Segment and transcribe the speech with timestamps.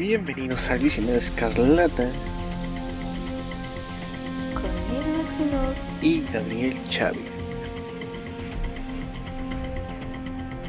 [0.00, 2.10] Bienvenidos al Visionario Escarlata
[4.54, 5.74] Con Maximov.
[6.00, 7.20] y Daniel Chávez.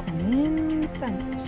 [0.05, 1.48] Comenzamos.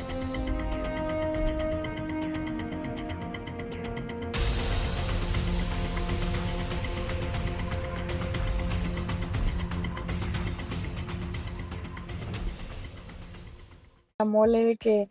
[14.25, 15.09] Mole de que,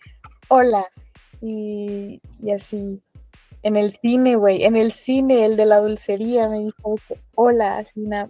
[0.49, 0.87] hola,
[1.43, 3.03] y, y así.
[3.65, 6.97] En el cine, güey, en el cine, el de la dulcería me dijo
[7.37, 8.29] hola, así nada.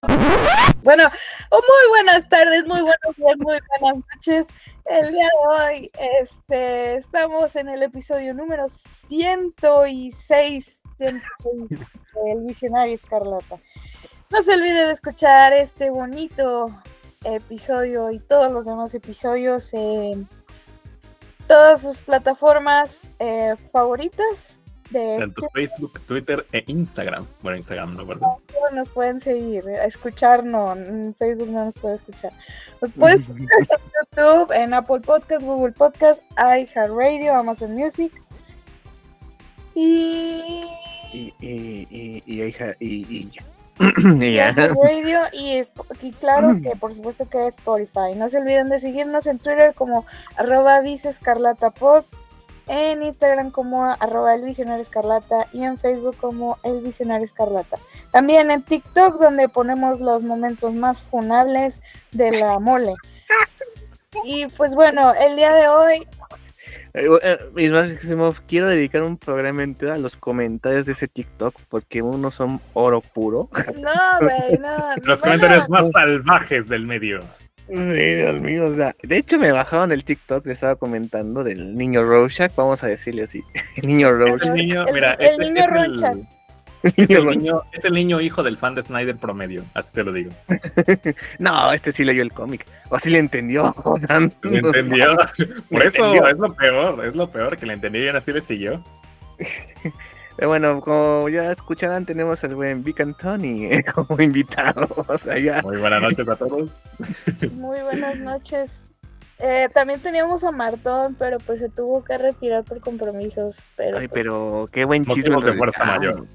[0.83, 1.09] Bueno,
[1.51, 4.47] oh, muy buenas tardes, muy buenos días, muy buenas noches.
[4.85, 5.91] El día de hoy
[6.21, 11.23] este, estamos en el episodio número 106 del
[12.43, 13.59] Visionario Escarlata.
[14.29, 16.75] No se olvide de escuchar este bonito
[17.25, 19.73] episodio y todos los demás episodios
[21.53, 24.59] todas sus plataformas eh, favoritas
[24.91, 27.27] de Tanto Facebook, Twitter e Instagram.
[27.43, 28.27] Bueno, Instagram no, ¿verdad?
[28.47, 28.77] streaming.
[28.77, 32.33] Nos pueden seguir, a escuchar no, en Facebook no nos puede escuchar.
[32.81, 38.13] Nos pueden escuchar en YouTube, en Apple Podcast, Google Podcast, iHeartRadio, Amazon Music.
[39.75, 40.65] Y,
[41.13, 43.52] Y, y, y, y, hija, y, y, y
[44.21, 44.51] y ya.
[44.51, 48.15] iHeartRadio y, claro que por supuesto que Spotify.
[48.17, 50.05] No se olviden de seguirnos en Twitter como
[50.37, 52.05] arroba vicescarlatapod,
[52.69, 57.79] en Instagram como arroba el visionario escarlata y en Facebook como el visionario escarlata.
[58.13, 62.95] También en TikTok donde ponemos los momentos más funables de la mole.
[64.25, 66.07] Y pues bueno, el día de hoy
[66.95, 71.55] Eh, eh, mis máximos, quiero dedicar un programa entero a los comentarios de ese TikTok
[71.71, 73.49] porque unos son oro puro.
[73.77, 73.91] No,
[74.21, 74.77] güey, no.
[75.05, 77.21] Los comentarios más salvajes del medio.
[77.71, 81.75] Sí, Dios mío, o sea, de hecho me bajaron el TikTok que estaba comentando del
[81.77, 83.43] niño Rorschach, vamos a decirle así.
[83.77, 84.55] El niño Es el Rorschach.
[84.55, 86.19] niño, El- mira, el es, niño es Ronchas.
[86.97, 90.13] Es el niño, es el niño hijo del fan de Snyder promedio, así te lo
[90.13, 90.33] digo.
[91.39, 92.67] No, este sí leyó el cómic.
[92.89, 93.75] O así le entendió.
[93.85, 95.17] O sea, ¿Me entendió?
[95.71, 96.29] Por eso entendió.
[96.29, 98.83] es lo peor, es lo peor, que le entendió y así le siguió.
[100.37, 104.89] Pero bueno, como ya escucharán, tenemos al buen Vic Anthony eh, como invitado.
[105.07, 105.61] O sea, ya.
[105.63, 107.03] Muy buenas noches a todos.
[107.53, 108.71] Muy buenas noches.
[109.39, 113.61] Eh, también teníamos a Martón, pero pues se tuvo que retirar por compromisos.
[113.77, 116.27] Pero, Ay, pues, pero qué buen chisme Motivos de fuerza mayor.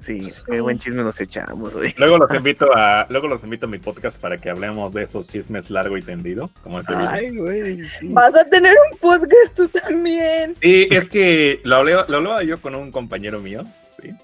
[0.00, 1.74] Sí, qué buen chisme nos echamos.
[1.74, 1.94] oye.
[1.98, 5.28] Luego los invito a, luego los invito a mi podcast para que hablemos de esos
[5.30, 6.94] chismes largo y tendido, como ese.
[6.94, 7.84] Ay, güey.
[7.84, 8.08] sí.
[8.08, 10.54] Vas a tener un podcast tú también.
[10.60, 14.14] Sí, es que lo hablé, lo hablaba yo con un compañero mío, sí.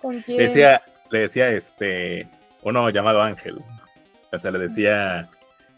[0.00, 0.38] ¿Con quién?
[0.38, 2.28] Le decía, le decía este,
[2.62, 3.58] uno llamado Ángel.
[4.32, 5.28] O sea, le decía,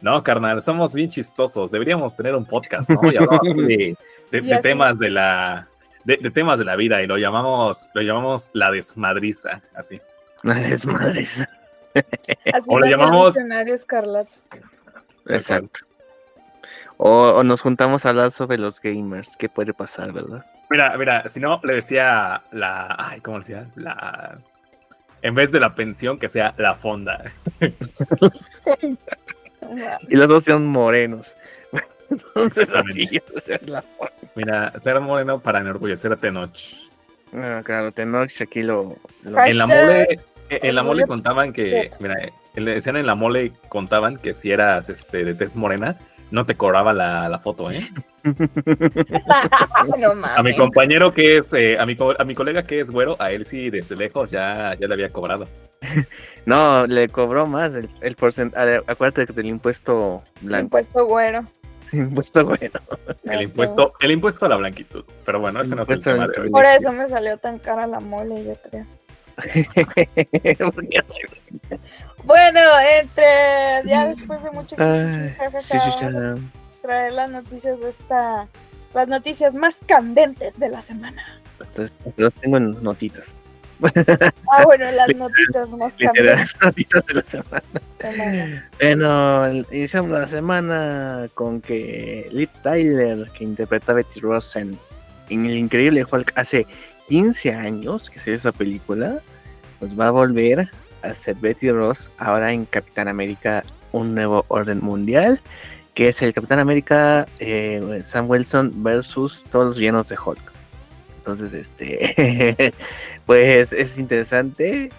[0.00, 3.12] no, carnal, somos bien chistosos, deberíamos tener un podcast, ¿no?
[3.12, 3.96] Y hablamos de, de-
[4.38, 4.62] Y de así.
[4.62, 5.68] temas de la,
[6.04, 10.00] de, de temas de la vida y lo llamamos, lo llamamos la desmadriza, así.
[10.42, 11.46] Madres.
[12.52, 13.36] Así o ser llamamos-
[13.68, 14.30] Escarlata.
[15.28, 15.80] Exacto.
[16.96, 19.36] O, o nos juntamos a hablar sobre los gamers.
[19.36, 20.44] ¿Qué puede pasar, verdad?
[20.70, 23.66] Mira, mira, si no, le decía la, ay, ¿cómo le decía?
[23.74, 24.38] La,
[25.22, 27.22] en vez de la pensión, que sea la fonda.
[30.08, 31.34] Y los dos son morenos.
[32.10, 33.22] Entonces, así, Exactamente.
[33.36, 33.84] o sea, la-
[34.34, 36.56] Mira, ser moreno para enorgullecer a Tenoch.
[37.34, 38.96] Ah, claro, Tenoch aquí lo.
[39.22, 40.20] lo- Ay, En la mole,
[40.50, 44.88] en la mole contaban que, mira, eh, decían en la mole contaban que si eras
[44.88, 45.96] este de tez morena,
[46.30, 47.88] no te cobraba la, la foto, ¿eh?
[49.98, 50.38] no mames.
[50.38, 53.30] A mi compañero que es, eh, a mi a mi colega que es güero, a
[53.32, 55.46] él sí desde lejos ya, ya le había cobrado.
[56.46, 58.82] No, le cobró más el, el porcentaje.
[58.86, 60.64] Acuérdate del impuesto blanco.
[60.64, 61.42] Impuesto güero.
[61.96, 62.80] Impuesto bueno.
[63.24, 65.04] No El impuesto, el impuesto a la blanquitud.
[65.24, 66.50] Pero bueno, ese no es el tema de hoy.
[66.50, 68.86] Por eso me salió tan cara la mole, yo creo.
[72.24, 72.60] Bueno,
[73.00, 74.82] entre ya después de mucho sí,
[75.68, 76.16] sí, sí.
[76.80, 78.48] traer las noticias de esta,
[78.94, 81.22] las noticias más candentes de la semana.
[81.60, 83.42] Entonces, Los tengo en notitas.
[84.50, 87.22] Ah, bueno, las noticias más Literal, candentes notitas de la
[87.98, 88.70] semana.
[88.80, 94.78] Bueno, iniciamos la semana con que Liv Tyler, que interpreta a Betty Ross en,
[95.28, 96.66] en El Increíble Hulk hace
[97.08, 99.18] 15 años que se ve esa película,
[99.78, 100.70] pues va a volver
[101.02, 105.40] a ser Betty Ross ahora en Capitán América Un Nuevo Orden Mundial,
[105.94, 110.53] que es el Capitán América eh, Sam Wilson versus todos los villanos de Hulk.
[111.26, 112.74] Entonces, este,
[113.26, 114.90] pues es interesante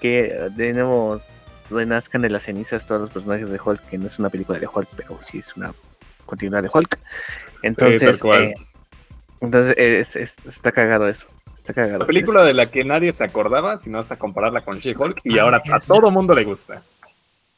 [0.00, 1.22] que tenemos
[1.70, 4.66] renazcan de las cenizas todos los personajes de Hulk, que no es una película de
[4.72, 5.72] Hulk, pero sí es una
[6.26, 6.98] continuidad de Hulk.
[7.62, 8.54] Entonces, eh,
[9.40, 11.26] Entonces, es- es- está cagado eso.
[11.58, 12.00] Está cagado.
[12.00, 15.42] La película de la que nadie se acordaba, sino hasta compararla con She-Hulk, y Ah,
[15.44, 16.82] ahora a todo mundo le gusta.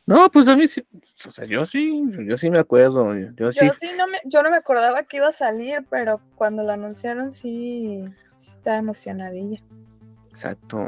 [0.06, 0.84] No, pues a mí sí.
[1.26, 3.14] O sea, yo sí, yo sí me acuerdo.
[3.36, 3.64] Yo sí.
[3.66, 6.72] Yo sí no me, yo no me acordaba que iba a salir, pero cuando lo
[6.72, 8.02] anunciaron sí,
[8.36, 9.60] sí estaba emocionadilla.
[10.30, 10.78] Exacto.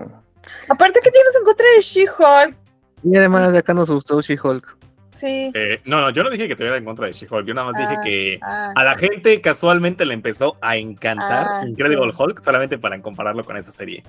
[0.69, 2.57] Aparte, ¿qué tienes en contra de She-Hulk?
[3.05, 4.79] Y además de acá nos gustó She-Hulk.
[5.13, 5.53] Sí.
[5.55, 7.77] Eh, no, no, yo no dije que tuviera en contra de She-Hulk, yo nada más
[7.79, 12.19] dije Ah, que Ah, a la gente casualmente le empezó a encantar Ah, Incredible sí.
[12.21, 14.03] Hulk solamente para compararlo con esa serie.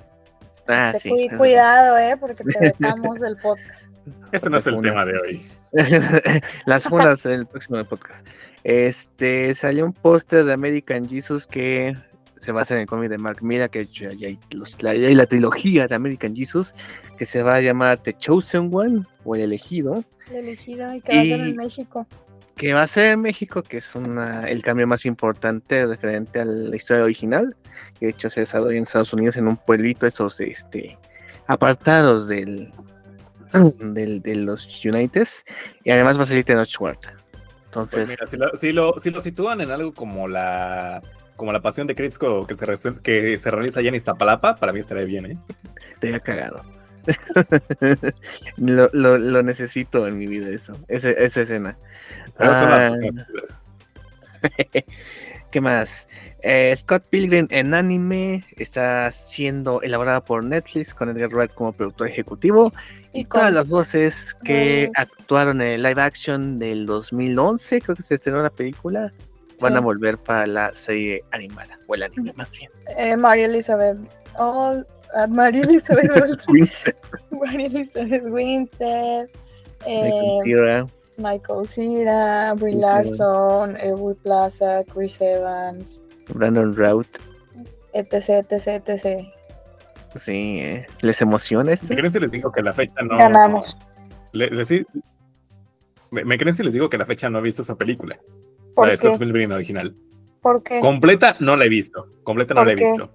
[0.67, 1.09] Ah, te sí.
[1.09, 1.37] cu- eso sí.
[1.37, 3.91] cuidado, eh, porque te vetamos del podcast.
[4.35, 5.45] Ese no es el tema de hoy.
[6.65, 8.25] Las funas del próximo podcast.
[8.63, 11.95] Este salió un póster de American Jesus que
[12.39, 15.15] se basa en el cómic de Mark Mira, que ya, hay, los- la, ya hay
[15.15, 16.73] la trilogía de American Jesus,
[17.17, 21.13] que se va a llamar The Chosen One o El Elegido, El elegido y que
[21.15, 22.07] va a ser en México.
[22.55, 26.45] que va a ser en México, que es una, el cambio más importante referente a
[26.45, 27.55] la historia original,
[27.99, 30.97] que de hecho se desarrolla en Estados Unidos en un pueblito, esos este,
[31.47, 32.71] apartados del,
[33.79, 35.43] del, de los Uniteds,
[35.83, 37.13] y además va a salir Tenoch Huerta.
[37.65, 41.01] Entonces, Pues mira, si lo, si lo- si lo sitúan en algo como la
[41.35, 44.71] como la pasión de Cristo que se, resu- que se realiza allá en Iztapalapa, para
[44.71, 45.37] mí estaría bien, ¿eh?
[45.99, 46.61] te había cagado.
[48.57, 51.77] lo, lo, lo necesito en mi vida eso, ese- esa escena.
[52.39, 52.93] Ah,
[53.31, 53.69] pues,
[55.51, 56.07] ¿Qué más?
[56.41, 62.07] Eh, Scott Pilgrim en anime está siendo elaborada por Netflix con Edgar Wright como productor
[62.07, 62.73] ejecutivo
[63.15, 68.03] y, Y todas las voces que actuaron en el live action del 2011, creo que
[68.03, 69.13] se estrenó la película,
[69.61, 69.77] van Sí.
[69.77, 72.69] a volver para la serie animada, o el anime más bien.
[72.97, 73.97] Eh, María Elizabeth.
[74.37, 74.75] Oh,
[75.15, 76.11] ah, María Elizabeth
[76.49, 76.95] Winstead,
[77.31, 79.27] María Elizabeth Winstead.
[79.85, 82.75] Michael eh, Cera, Michael Cera, Brie.
[82.75, 86.01] Larson, Edward Plaza, Chris Evans,
[86.33, 87.07] Brandon Routh.
[87.93, 89.25] etc, etc, etc.
[90.15, 90.87] Sí, ¿eh?
[91.01, 91.95] ¿les emociona ¿Me este?
[91.95, 93.17] creen si les digo que la fecha no...
[93.17, 93.77] Ganamos.
[94.31, 94.85] le- les di-
[96.11, 98.17] ¿Me, me creen si les digo que la fecha no he visto esa película?
[98.73, 99.19] ¿Por la de Scott?
[99.19, 99.93] Pilgrim original.
[100.41, 100.79] ¿Por qué?
[100.79, 102.07] Completa no la he visto.
[102.23, 102.85] Completa no ¿Por la he qué?
[102.85, 103.11] visto.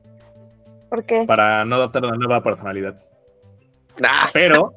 [0.90, 1.24] ¿Por qué?
[1.26, 3.00] Para no adoptar una nueva personalidad.
[4.32, 4.74] Pero,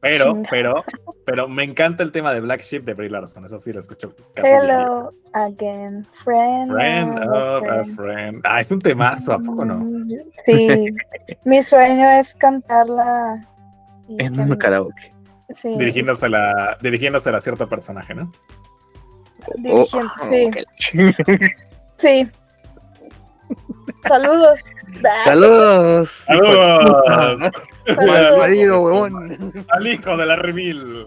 [0.00, 0.84] pero, pero,
[1.24, 3.44] pero me encanta el tema de Black Sheep de Brie Larson.
[3.44, 4.14] Eso sí lo escucho.
[4.34, 4.48] casi.
[4.48, 6.72] Hello again, friend.
[6.72, 7.96] Friend of a friend.
[7.96, 8.40] friend.
[8.44, 9.84] Ah, es un temazo, ¿a poco no?
[10.46, 10.86] Sí,
[11.44, 13.46] mi sueño es cantarla.
[14.08, 15.12] en un karaoke.
[15.54, 18.32] Sí, Dirigiéndose a la, dirigiéndose a cierto personaje, ¿no?
[19.58, 20.50] dirigiendo- Oh, sí,
[21.98, 22.28] sí.
[24.08, 24.60] Saludos.
[25.24, 26.10] ¡Saludos!
[26.26, 27.04] ¡Saludos!
[27.86, 28.38] Saludos.
[28.38, 29.52] Marido, huevón.
[29.68, 31.06] Al hijo de la Remil.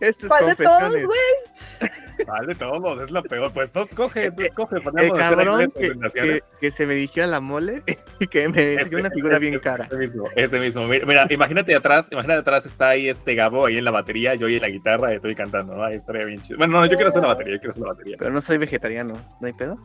[0.00, 1.90] Estas ¿Cuál de todos, güey?
[2.26, 3.52] Vale, todos, es lo peor.
[3.52, 4.76] Pues tú escoge, tú escoge.
[4.76, 7.82] El cabrón que, que, que se me dirigió a la mole
[8.20, 9.86] y que me enseñó una figura bien cara.
[9.86, 10.84] Ese mismo, ese mismo.
[10.86, 14.48] Mira, mira, imagínate atrás, imagínate atrás está ahí este Gabo ahí en la batería, yo
[14.48, 15.84] y en la guitarra y estoy cantando, ¿no?
[15.84, 16.58] Ahí estaría bien chido.
[16.58, 18.16] Bueno, no, yo quiero hacer la batería, yo quiero hacer la batería.
[18.18, 19.78] Pero no soy vegetariano, ¿no hay pedo?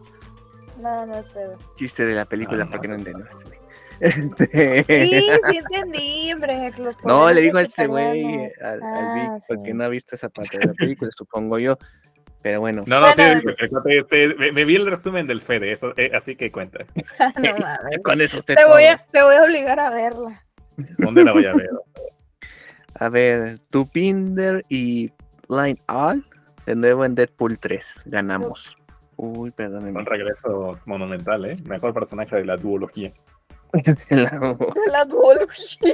[0.82, 1.58] No, no hay pedo.
[1.78, 3.00] Chiste de la película, Ah, no, porque no no.
[3.00, 3.26] entiendo.
[4.00, 6.74] Este, Sí, sí entendí, hombre.
[7.04, 10.30] No, le digo a este güey, al, al Ah, Vic, porque no ha visto esa
[10.30, 11.78] parte de la película, supongo yo.
[12.42, 13.84] Pero bueno, No, no, sí, Bueno.
[13.86, 16.80] este, me, me vi el resumen del Fede, eso, eh, así que cuenta.
[17.38, 20.44] no con eso usted Te voy, a, te voy a obligar a verla.
[20.98, 21.70] ¿Dónde la voy a ver?
[22.96, 25.12] A ver, Tupinder y
[25.48, 26.26] Line All
[26.66, 28.04] de nuevo en Deadpool 3.
[28.08, 28.76] Ganamos.
[29.18, 30.00] Uy, perdónenme.
[30.00, 31.58] Un regreso monumental, ¿eh?
[31.66, 33.12] Mejor personaje de la duología.
[34.10, 35.94] La- De la duología.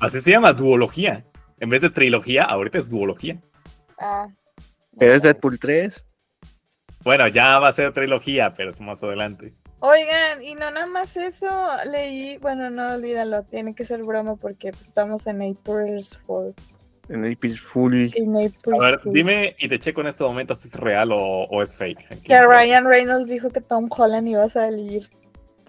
[0.00, 1.24] Así se llama, duología.
[1.60, 3.38] En vez de trilogía, ahorita es duología.
[3.98, 4.26] Ah.
[4.98, 6.04] Pero es Deadpool 3.
[7.04, 9.54] Bueno, ya va a ser trilogía, pero es más adelante.
[9.80, 11.46] Oigan, y no nada más eso,
[11.90, 16.54] leí, bueno, no olvídalo, tiene que ser broma porque pues, estamos en April's Fool.
[17.08, 18.10] En April Fool.
[18.14, 18.40] En A
[18.78, 19.12] ver, Fool.
[19.12, 22.06] dime y te checo en este momento si es real o, o es fake.
[22.10, 22.22] Aquí.
[22.22, 25.08] Que Ryan Reynolds dijo que Tom Holland iba a salir.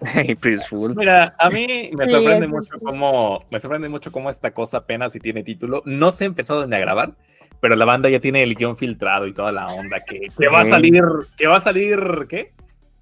[0.00, 0.94] April Fool.
[0.94, 5.12] Mira, a mí me Sí, sorprende mucho cómo me sorprende mucho cómo esta cosa apenas
[5.12, 5.82] si tiene título.
[5.84, 7.14] No se ha empezado ni a grabar,
[7.60, 10.60] pero la banda ya tiene el guion filtrado y toda la onda que, que va
[10.60, 11.02] a salir,
[11.36, 12.52] que va a salir, ¿qué?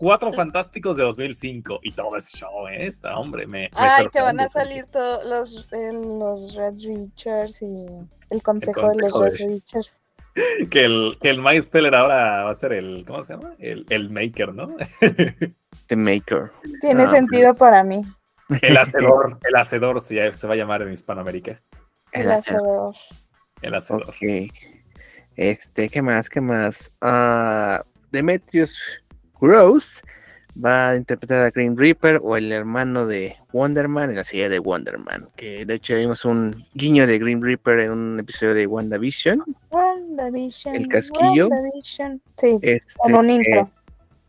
[0.05, 2.87] Cuatro Fantásticos de 2005 y todo ese show, ¿eh?
[2.87, 7.63] Esta, hombre, me, me Ay, que van a salir todos los, eh, los Red Richards
[7.63, 7.87] y
[8.29, 10.03] el consejo, de los Red Richards.
[10.71, 13.55] Que el, que el Miles Teller ahora va a ser el, ¿cómo se llama?
[13.61, 14.77] El, el Maker, ¿no?
[15.87, 16.51] The Maker.
[16.81, 18.03] Tiene Ah, sentido para mí.
[18.61, 21.63] El Hacedor, el Hacedor se, se va a llamar en Hispanoamérica.
[22.11, 22.95] El hacedor.
[23.63, 24.03] El Hacedor.
[24.09, 24.53] Ok.
[25.37, 26.29] Este, ¿qué más?
[26.29, 26.93] ¿Qué más?
[27.01, 29.04] Ah, Demetrius
[29.47, 30.01] Rose
[30.65, 34.49] va a interpretar a Green Reaper o el hermano de Wonder Man en la serie
[34.49, 35.29] de Wonder Man.
[35.37, 39.43] Que de hecho vimos un guiño de Green Reaper en un episodio de WandaVision.
[39.71, 40.75] WandaVision.
[40.77, 41.49] El casquillo.
[41.49, 42.23] WandaVision.
[42.37, 43.61] Sí, Este, en un intro.
[43.63, 43.67] eh,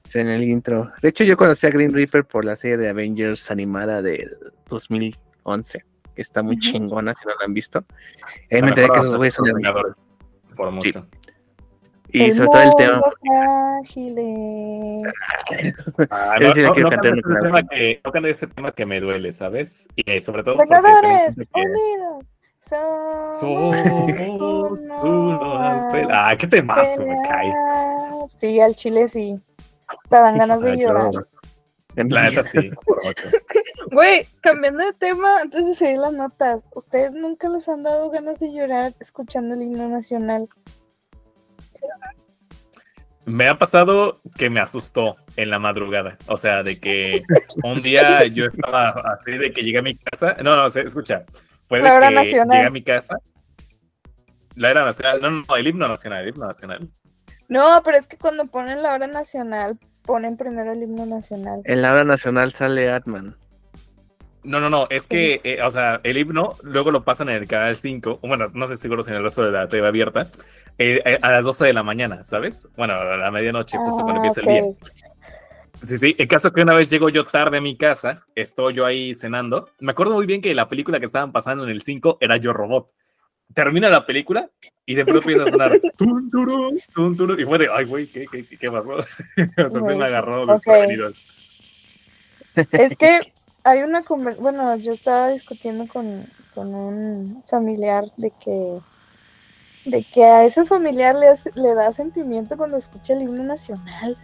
[0.08, 0.92] sí, en el intro.
[1.02, 4.32] De hecho, yo conocí a Green Reaper por la serie de Avengers animada del
[4.68, 6.62] 2011, que está muy Ujú.
[6.72, 7.84] chingona si no la han visto.
[8.52, 9.96] Ahí me enteré que esos güeyes son de los
[10.56, 11.06] Por mucho.
[12.16, 13.02] Y sobre todo el tema.
[13.22, 15.08] Frágiles.
[16.10, 19.00] Ah, no, no, no cantar en ese tema que, no cantes ese tema que me
[19.00, 19.88] duele, ¿sabes?
[19.96, 20.80] Y eh, sobre todo siento
[21.54, 22.26] unidos.
[23.40, 23.78] Somos
[25.04, 27.54] uno al Ah, qué temazo me cae.
[28.28, 29.40] Sí, al chile sí.
[30.10, 31.12] Te dan ganas de llorar.
[31.12, 31.22] yo-
[31.96, 32.72] La neta sí.
[33.92, 38.40] Güey, cambiando de tema, antes de seguir las notas, ¿ustedes nunca les han dado ganas
[38.40, 40.50] de llorar escuchando el himno nacional?
[43.26, 46.18] Me ha pasado que me asustó en la madrugada.
[46.28, 47.24] O sea, de que
[47.64, 50.38] un día yo estaba así de que llegué a mi casa.
[50.44, 51.26] No, no, escucha.
[51.68, 52.58] Fue de La hora que nacional.
[52.58, 53.18] llegué a mi casa.
[54.56, 55.22] La era nacional.
[55.22, 56.88] No, no, no, el himno nacional, el himno nacional.
[57.48, 61.62] No, pero es que cuando ponen la hora nacional, ponen primero el himno nacional.
[61.66, 63.36] En la hora nacional sale Atman.
[64.46, 67.48] No, no, no, es que, eh, o sea, el himno luego lo pasan en el
[67.48, 70.28] canal 5, o bueno, no sé seguro si en el resto de la TV abierta,
[70.78, 72.68] eh, eh, a las 12 de la mañana, ¿sabes?
[72.78, 74.64] Bueno, a la medianoche, justo cuando Ah, empieza el día.
[75.84, 78.86] Sí, sí, el caso que una vez llego yo tarde a mi casa, estoy yo
[78.86, 82.18] ahí cenando, me acuerdo muy bien que la película que estaban pasando en el 5
[82.22, 82.90] era Yo Robot.
[83.54, 84.50] Termina la película
[84.86, 88.08] y de pronto empieza a sonar tun, turun, tun, turun, y fue de, ay, güey,
[88.08, 88.92] ¿qué, qué, qué- qué pasó?
[88.98, 89.04] o
[89.58, 90.50] sea, se me agarró ok.
[90.52, 91.10] desprevenido.
[92.72, 93.20] Es que
[93.66, 94.04] hay una
[94.40, 98.80] bueno, yo estaba discutiendo con, con un familiar de que
[99.86, 104.16] de que a ese familiar le, hace- le da sentimiento cuando escucha el himno nacional.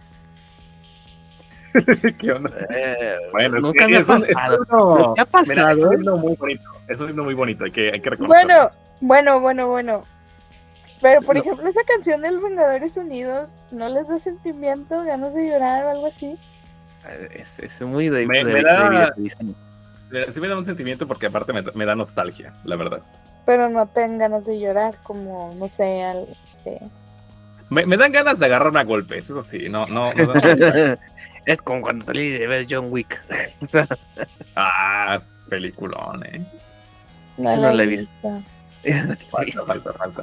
[2.20, 2.50] ¿Qué onda?
[2.70, 4.58] Eh, Bueno, nunca me ha pasado.
[4.68, 5.88] ha Mira, es pasado.
[5.90, 6.64] un himno muy bonito.
[6.88, 8.46] Es un himno muy bonito, hay que, hay que reconocerlo.
[8.54, 8.70] Bueno,
[9.00, 10.02] bueno, bueno, bueno.
[11.00, 11.42] Pero por No.
[11.42, 16.06] ejemplo, esa canción del Vengadores Unidos, ¿no les da sentimiento, ganas de llorar o algo
[16.06, 16.38] así?
[17.32, 19.54] Es, es muy de, Me- de- me da- Vietnam.
[20.30, 23.00] Sí me da un sentimiento porque aparte me, me da nostalgia, la verdad.
[23.46, 26.78] Pero no tengan ganas de llorar, como, no sé, al, este,
[27.70, 30.12] Me, me dan ganas de agarrarme a golpes, eso sí, no, no.
[31.46, 33.18] es como cuando salí de ver John Wick.
[34.56, 36.44] ah, peliculón, eh.
[37.38, 38.42] no, no la he visto.
[38.84, 39.28] visto.
[39.30, 40.22] Falta, falta, falta.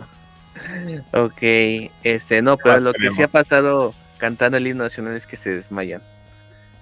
[1.14, 5.36] ok, este, no, pero lo que sí ha pasado cantando el himno nacional es que
[5.38, 6.02] se desmayan.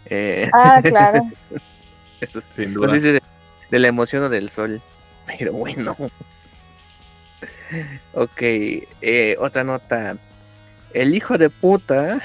[0.10, 1.22] Eh, Ah, claro.
[2.22, 2.94] esto es- Sin duda.
[2.94, 3.22] de,
[3.70, 4.82] de la emoción o del sol,
[5.26, 5.96] pero bueno.
[8.14, 10.16] ok, eh, otra nota.
[10.94, 12.20] El hijo de puta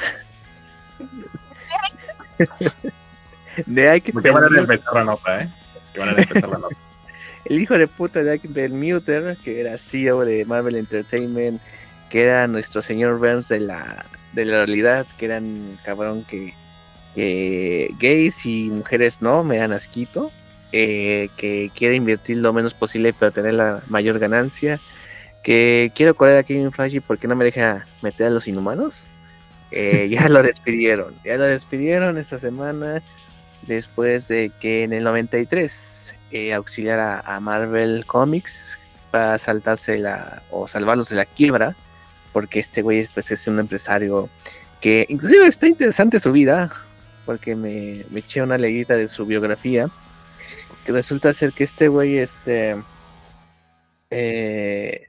[3.66, 5.48] de Ike Qué manera de empezar la nota, eh.
[5.92, 6.76] Qué manera de empezar la nota.
[7.44, 11.60] el hijo de puta de Ike Perlmutter, que era CEO de Marvel Entertainment,
[12.08, 16.54] que era nuestro señor Burns de la, de la realidad, que eran cabrón que,
[17.14, 20.30] que gays y mujeres no, me dan asquito,
[20.72, 24.78] eh, que quiere invertir lo menos posible para tener la mayor ganancia,
[25.42, 28.94] que quiero correr a Kevin Feige porque no me deja meter a los inhumanos.
[29.70, 33.02] Eh, ya lo despidieron, ya lo despidieron esta semana
[33.66, 38.78] después de que en el 93 eh, auxiliara a Marvel Comics
[39.10, 41.74] para saltarse la o salvarlos de la quiebra,
[42.32, 44.28] porque este güey pues, es un empresario
[44.80, 46.72] que inclusive está interesante su vida,
[47.24, 49.88] porque me, eché una leguita de su biografía,
[50.84, 52.76] que resulta ser que este güey este
[54.10, 55.08] eh,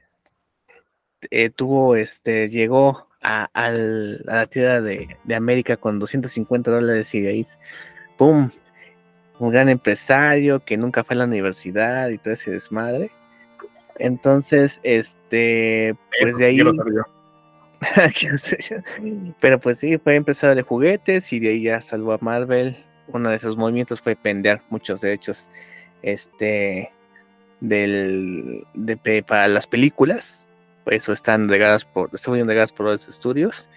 [1.30, 7.46] eh, tuvo este llegó a, la tierra de, América con 250 dólares y de ahí
[8.18, 8.50] ¡pum!
[9.38, 13.10] Un gran empresario que nunca fue a la universidad y todo ese desmadre.
[13.96, 16.60] Entonces, este, pues de ahí.
[19.40, 22.76] pero pues sí, fue empresario de juguetes y de ahí ya salvó a Marvel.
[23.08, 25.48] Uno de sus movimientos fue vender muchos derechos,
[26.02, 26.90] este,
[27.60, 30.46] del, de, para las películas.
[30.84, 33.68] Por eso están regadas por, estuvieron regadas por los estudios.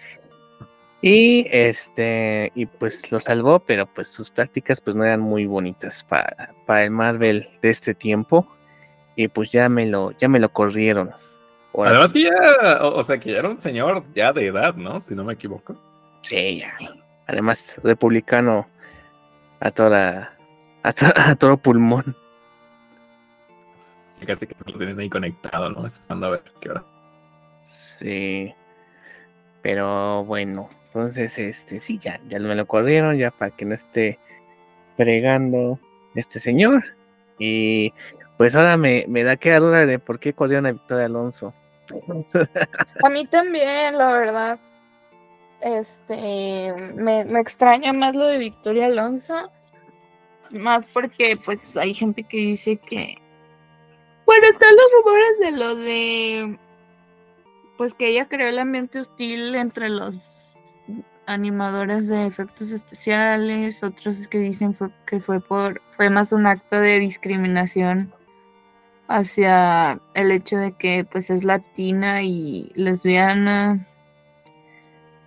[1.00, 6.04] Y este, y pues lo salvó, pero pues sus prácticas pues no eran muy bonitas
[6.04, 8.48] para, para el Marvel de este tiempo.
[9.14, 11.10] Y pues ya me lo, ya me lo corrieron.
[11.74, 14.46] Ahora Además sí, que ya, o, o sea, que ya era un señor ya de
[14.46, 15.00] edad, ¿no?
[15.00, 15.76] Si no me equivoco.
[16.22, 16.76] sí, ya.
[17.26, 18.66] Además, republicano
[19.60, 20.34] a toda,
[20.82, 22.16] a, to- a todo pulmón.
[23.78, 25.86] Sí, Casi que lo tienen ahí conectado, ¿no?
[25.86, 26.84] Esperando a ver qué hora.
[28.00, 28.54] Sí.
[29.62, 30.70] Pero bueno.
[30.86, 34.18] Entonces, este, sí, ya, ya me lo corrieron, ya para que no esté
[34.96, 35.78] fregando
[36.14, 36.82] este señor.
[37.38, 37.92] Y
[38.38, 41.52] pues ahora me, me da que duda de por qué corrieron a Victoria Alonso.
[43.04, 44.60] A mí también, la verdad.
[45.60, 49.50] Este, me, me extraña más lo de Victoria Alonso.
[50.52, 53.18] Más porque, pues, hay gente que dice que.
[54.24, 56.58] Bueno, están los rumores de lo de.
[57.76, 60.54] Pues que ella creó el ambiente hostil entre los
[61.26, 66.80] animadores de efectos especiales, otros que dicen fue, que fue por fue más un acto
[66.80, 68.12] de discriminación
[69.08, 73.86] hacia el hecho de que pues es latina y lesbiana.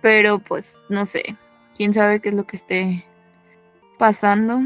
[0.00, 1.36] Pero pues no sé,
[1.76, 3.04] quién sabe qué es lo que esté
[3.98, 4.62] pasando.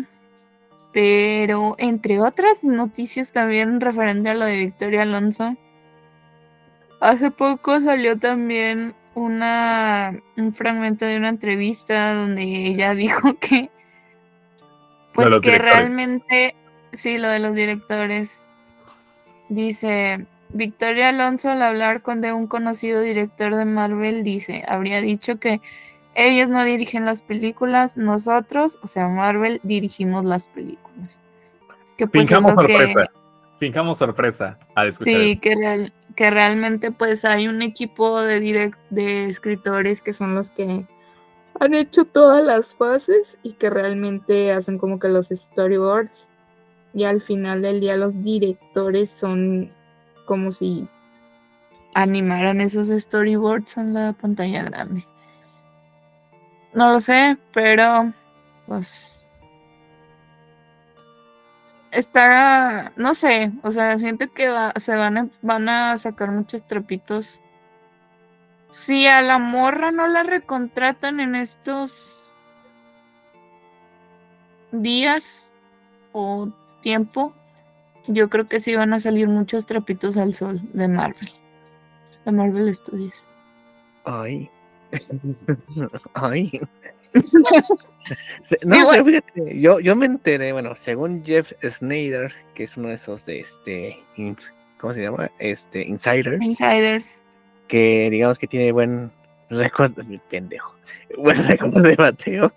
[0.93, 5.57] Pero entre otras noticias también referente a lo de Victoria Alonso,
[7.01, 13.71] hace poco salió también una, un fragmento de una entrevista donde ella dijo que,
[15.13, 16.55] pues que realmente,
[16.93, 18.43] sí, lo de los directores,
[19.49, 25.38] dice, Victoria Alonso al hablar con de un conocido director de Marvel dice, habría dicho
[25.38, 25.61] que
[26.15, 31.21] ellos no dirigen las películas, nosotros, o sea, Marvel, dirigimos las películas.
[31.99, 33.11] Que pues sorpresa.
[33.59, 39.29] Fijamos sorpresa al escuchar Sí, que, que realmente pues hay un equipo de, direct de
[39.29, 40.87] escritores que son los que
[41.59, 46.29] han hecho todas las fases y que realmente hacen como que los storyboards
[46.97, 49.71] y al final del día los directores son
[50.25, 50.88] como si
[51.93, 55.07] animaran esos storyboards en la pantalla grande.
[56.73, 58.15] No lo sé, pero
[58.67, 59.23] pues
[61.91, 67.43] está, no sé, o sea, siento que se van a, van a sacar muchos trapitos.
[68.71, 72.35] Si a la morra no la recontratan en estos
[74.73, 75.52] días
[76.13, 76.50] o
[76.87, 77.35] tiempo,
[78.07, 81.33] yo creo que sí van a salir muchos trapitos al sol de Marvel,
[82.25, 83.27] de Marvel Studios.
[84.05, 84.49] Ay.
[86.15, 86.61] Ay.
[88.63, 92.95] no, pero fíjate, yo, yo me enteré, bueno, según Jeff Snyder, que es uno de
[92.95, 93.97] esos de este,
[94.79, 95.29] ¿cómo se llama?
[95.41, 96.41] Este, insiders.
[96.41, 97.25] Insiders.
[97.67, 99.11] Que digamos que tiene buen
[99.51, 99.91] récord,
[100.31, 100.73] pendejo,
[101.19, 102.53] buen récord de bateo.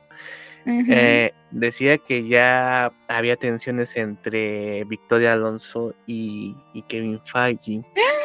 [0.69, 7.81] Eh, decía que ya había tensiones entre Victoria Alonso y, y Kevin Feige.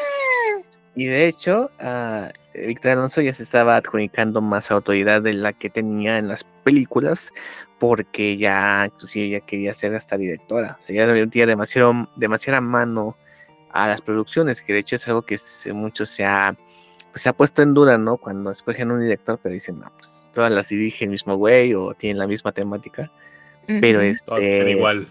[0.96, 5.68] Y de hecho, uh, Víctor Alonso ya se estaba adjudicando más autoridad de la que
[5.68, 7.32] tenía en las películas,
[7.80, 10.78] porque ya, inclusive ya quería ser hasta directora.
[10.80, 13.16] O sea, ya le demasiado, demasiada mano
[13.72, 15.36] a las producciones, que de hecho es algo que
[15.72, 16.56] mucho se ha,
[17.14, 18.16] pues, se ha puesto en duda, ¿no?
[18.16, 21.94] Cuando escogen un director, pero dicen, no, pues todas las dirigen el mismo güey o
[21.94, 23.08] tienen la misma temática.
[23.68, 24.26] Pero este.
[24.26, 25.06] Todas están igual.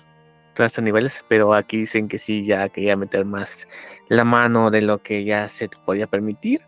[0.54, 3.70] Todas están iguales, pero aquí dicen que sí, ya quería meter más
[4.10, 6.62] la mano de lo que ya se podía permitir.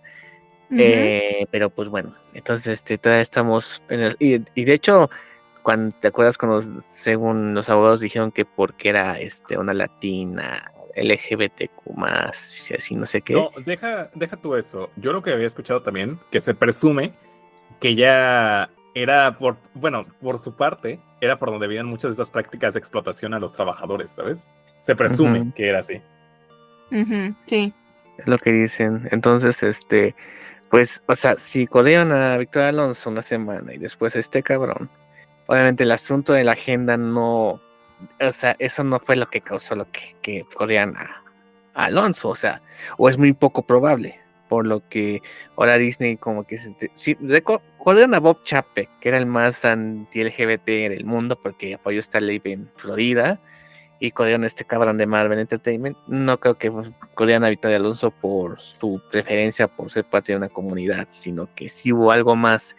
[0.71, 5.09] Eh, pero pues bueno, entonces este, todavía estamos en el, y, de hecho,
[5.63, 11.95] cuando te acuerdas cuando según los abogados dijeron que porque era este una latina, LGBTQ
[11.95, 13.33] más, y así no sé qué.
[13.33, 14.89] No, deja, deja tú eso.
[14.95, 17.13] Yo lo que había escuchado también, que se presume
[17.79, 22.31] que ya era por, bueno, por su parte, era por donde venían muchas de esas
[22.31, 24.51] prácticas de explotación a los trabajadores, ¿sabes?
[24.79, 26.01] Se presume que era así.
[27.45, 27.73] sí.
[28.17, 29.09] Es lo que dicen.
[29.11, 30.15] Entonces, este,
[30.69, 34.89] pues, o sea, si codean a Victoria Alonso una semana y después a este cabrón,
[35.47, 37.59] obviamente el asunto de la agenda no,
[38.19, 40.45] o sea, eso no fue lo que causó lo que, que
[40.79, 41.23] a,
[41.73, 42.61] Alonso, o sea,
[42.97, 45.21] o es muy poco probable, por lo que
[45.57, 51.05] ahora Disney como que se, sí, a Bob Chapek, que era el más anti-LGBT del
[51.05, 53.39] mundo porque apoyó esta ley en Florida,
[53.99, 55.97] y corean este cabrón de Marvel Entertainment.
[56.07, 56.71] No creo que
[57.13, 61.69] corean a Victoria Alonso por su preferencia por ser parte de una comunidad, sino que
[61.69, 62.75] si hubo algo más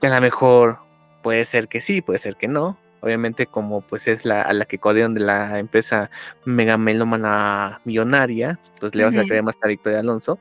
[0.00, 0.78] que a lo mejor
[1.22, 2.78] puede ser que sí, puede ser que no.
[3.02, 6.10] Obviamente, como pues es la, a la que codean de la empresa
[6.44, 10.38] mega melómana millonaria, pues le vas a creer más a Victoria Alonso.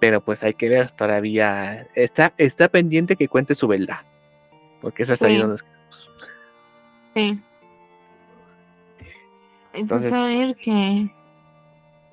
[0.00, 4.00] Pero pues hay que ver, todavía está, está pendiente que cuente su verdad.
[4.80, 5.62] Porque esa es ahí donde
[7.14, 7.40] Sí.
[9.72, 11.10] Entonces, a ver que.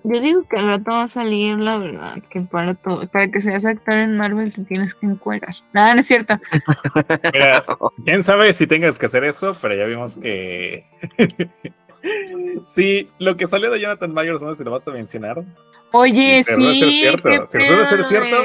[0.03, 3.39] Yo digo que al rato va a salir la verdad, que para todo, para que
[3.39, 5.55] seas actor en Marvel te tienes que encuerar.
[5.73, 6.39] Nada, no es cierto.
[8.05, 10.85] quién sabe si tengas que hacer eso, pero ya vimos que.
[12.63, 15.43] sí, lo que salió de Jonathan Myers, no sé si lo vas a mencionar.
[15.91, 16.79] Oye, sí.
[16.79, 17.45] Ser cierto.
[17.45, 18.37] Si ser cierto,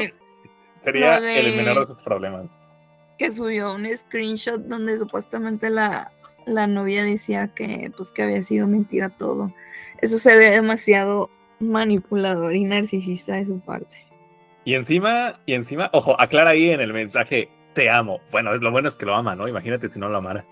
[0.79, 2.79] sería el menor de sus problemas.
[3.17, 6.11] que subió un screenshot donde supuestamente la,
[6.45, 9.51] la novia decía que pues que había sido mentira todo.
[10.01, 14.05] Eso se ve demasiado manipulador y narcisista de su parte.
[14.65, 18.19] Y encima, y encima, ojo, aclara ahí en el mensaje, te amo.
[18.31, 19.47] Bueno, es lo bueno es que lo ama, ¿no?
[19.47, 20.45] Imagínate si no lo amara.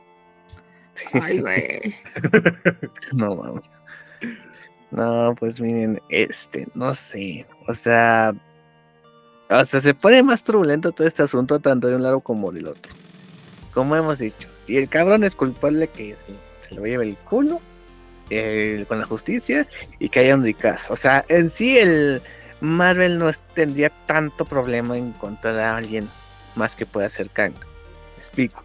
[1.13, 1.95] Ay, güey.
[3.13, 3.63] No, mames.
[4.91, 7.45] No, pues miren, este, no sé.
[7.67, 8.33] O sea,
[9.49, 12.93] hasta se pone más turbulento todo este asunto, tanto de un lado como del otro.
[13.73, 17.59] Como hemos dicho, si el cabrón es culpable, que se, se lo lleve el culo
[18.29, 19.67] eh, con la justicia
[19.99, 20.93] y que haya un caso.
[20.93, 22.21] O sea, en sí el
[22.61, 26.09] Marvel no tendría tanto problema en encontrar a alguien
[26.55, 27.53] más que pueda ser Kang.
[27.53, 28.63] Me explico.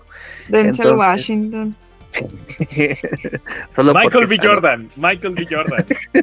[0.49, 1.77] Denzel Entonces- Washington.
[3.77, 4.39] Solo Michael B.
[4.43, 5.47] Jordan, Michael B.
[5.49, 5.87] Jordan.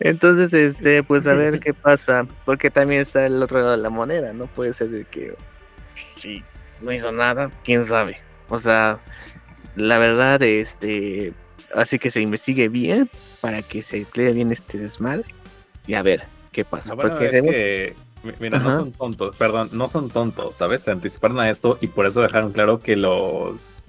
[0.00, 3.90] Entonces, este, pues a ver qué pasa, porque también está el otro lado de la
[3.90, 5.34] moneda, no puede ser de que
[6.16, 6.44] si
[6.80, 8.20] no hizo nada, quién sabe.
[8.48, 8.98] O sea,
[9.76, 11.32] la verdad, este,
[11.74, 13.08] así que se investigue bien
[13.40, 15.24] para que se clee bien este desmadre
[15.86, 16.94] y a ver qué pasa.
[16.94, 17.94] Bueno porque es se ve- que,
[18.28, 20.82] mi- mira, no son tontos, perdón, no son tontos, ¿sabes?
[20.82, 23.84] Se anticiparon a esto y por eso dejaron claro que los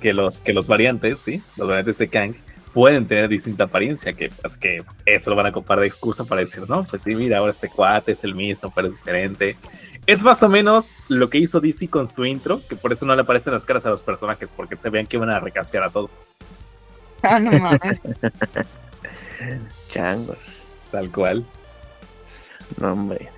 [0.00, 2.34] que los que los variantes, sí, los variantes de Kang
[2.72, 6.40] pueden tener distinta apariencia, que es que eso lo van a ocupar de excusa para
[6.40, 9.56] decir, no, pues sí, mira, ahora este cuate es el mismo, pero es diferente.
[10.06, 13.14] Es más o menos lo que hizo DC con su intro, que por eso no
[13.14, 15.90] le aparecen las caras a los personajes, porque se vean que iban a recastear a
[15.90, 16.28] todos,
[17.22, 18.00] Ah, no mames.
[19.88, 20.38] changos,
[20.90, 21.44] tal cual.
[22.80, 23.28] no hombre.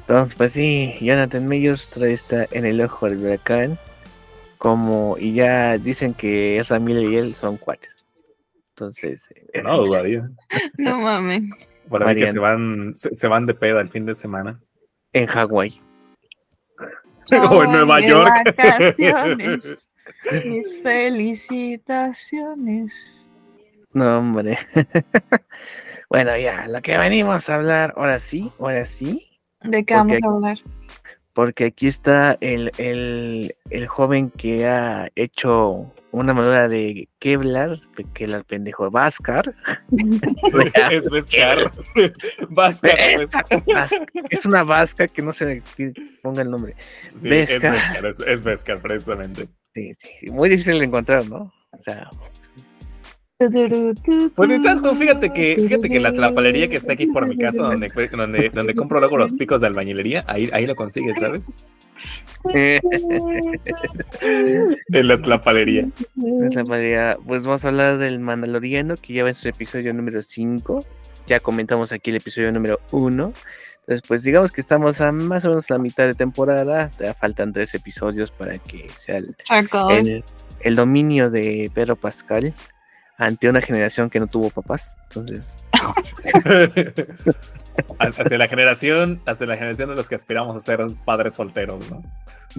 [0.00, 3.78] Entonces, pues sí, Jonathan Majors trae esta en el ojo del huracán.
[4.58, 7.96] Como, y ya dicen que Miller y él son cuates.
[8.70, 10.30] Entonces, eh, No dudaría.
[10.78, 11.42] No mames.
[11.90, 14.58] Para mí que se van, se, se van de peda el fin de semana.
[15.14, 15.80] En Hawái.
[17.50, 18.30] o en Nueva de York.
[18.44, 19.74] vacaciones.
[20.44, 23.26] Mis felicitaciones.
[23.92, 24.58] No, hombre.
[26.10, 30.26] bueno, ya, lo que venimos a hablar, ahora sí, ahora sí, ¿De qué vamos a
[30.26, 30.58] hablar?
[31.34, 37.80] Porque aquí está el, el, el joven que ha hecho una manera de Kevlar,
[38.14, 39.52] que el pendejo Vascar.
[40.90, 41.70] es Vescar.
[42.48, 42.98] Vascar.
[43.10, 45.62] Esa vasca, es una vasca que no se le
[46.22, 46.76] ponga el nombre.
[47.20, 47.74] Sí, Vescar.
[47.74, 49.48] es Vescar, es, es Vescar, precisamente.
[49.74, 51.52] Sí, sí, muy difícil de encontrar, ¿no?
[51.72, 52.08] O sea,
[53.36, 57.64] Pues ni tanto, fíjate que, fíjate que la tlapalería que está aquí por mi casa,
[57.64, 61.76] donde, donde, donde compro luego los picos de albañilería, ahí, ahí lo consigues, ¿sabes?
[64.22, 65.88] En la tlapalería.
[66.50, 70.22] Esa manera, pues vamos a hablar del Mandaloriano, que ya va en su episodio número
[70.22, 70.84] 5.
[71.26, 73.32] Ya comentamos aquí el episodio número 1.
[73.80, 76.90] Entonces, pues digamos que estamos a más o menos la mitad de temporada.
[77.00, 79.34] Ya faltan tres episodios para que sea el,
[80.60, 82.54] el dominio de Pedro Pascal
[83.18, 84.96] ante una generación que no tuvo papás.
[85.04, 85.56] Entonces,
[87.98, 92.02] hacia la generación, hacia la generación de los que aspiramos a ser padres solteros, ¿no?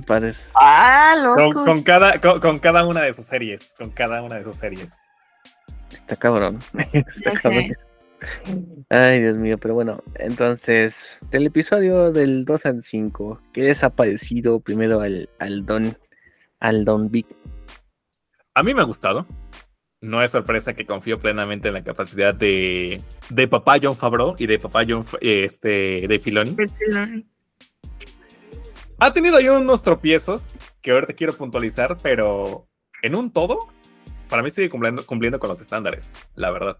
[0.06, 0.48] padres.
[0.56, 1.66] Ah, Con, loco.
[1.66, 4.94] con cada, con, con cada una de sus series, con cada una de sus series.
[5.92, 6.60] Está cabrón.
[6.94, 7.64] Está Ya cabrón.
[7.68, 7.78] sé.
[8.90, 13.90] Ay, Dios mío, pero bueno, entonces, del episodio del 2 al 5, ¿qué les ha
[13.92, 15.98] parecido primero al, al Don,
[16.60, 17.28] al Don Big?
[18.56, 19.28] A mí me ha gustado.
[20.06, 24.46] No es sorpresa que confío plenamente en la capacidad de, de papá John Favreau y
[24.46, 26.56] de papá John este, de Filoni.
[29.00, 32.68] Ha tenido ahí unos tropiezos que ahorita quiero puntualizar, pero
[33.02, 33.58] en un todo,
[34.30, 36.78] para mí sigue cumpliendo, cumpliendo con los estándares, la verdad.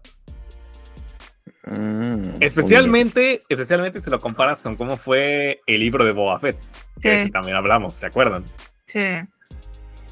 [1.64, 6.58] Mm, Especialmente, especialmente si lo comparas con cómo fue el libro de Boba Fett,
[7.02, 8.44] que de ese también hablamos, ¿se acuerdan?
[8.86, 9.00] Sí.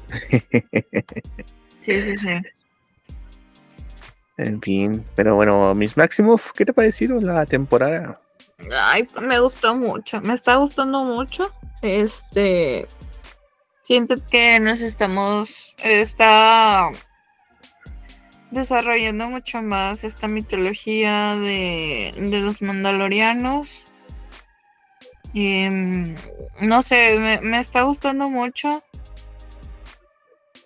[1.85, 2.29] Sí, sí, sí.
[4.37, 8.19] En fin, pero bueno, Miss Maximoff, ¿qué te ha parecido la temporada?
[8.71, 11.51] Ay, me gustó mucho, me está gustando mucho.
[11.81, 12.87] Este,
[13.83, 16.89] siento que nos estamos, está
[18.51, 23.85] desarrollando mucho más esta mitología de, de los mandalorianos.
[25.33, 26.15] Em,
[26.61, 28.83] no sé, me, me está gustando mucho.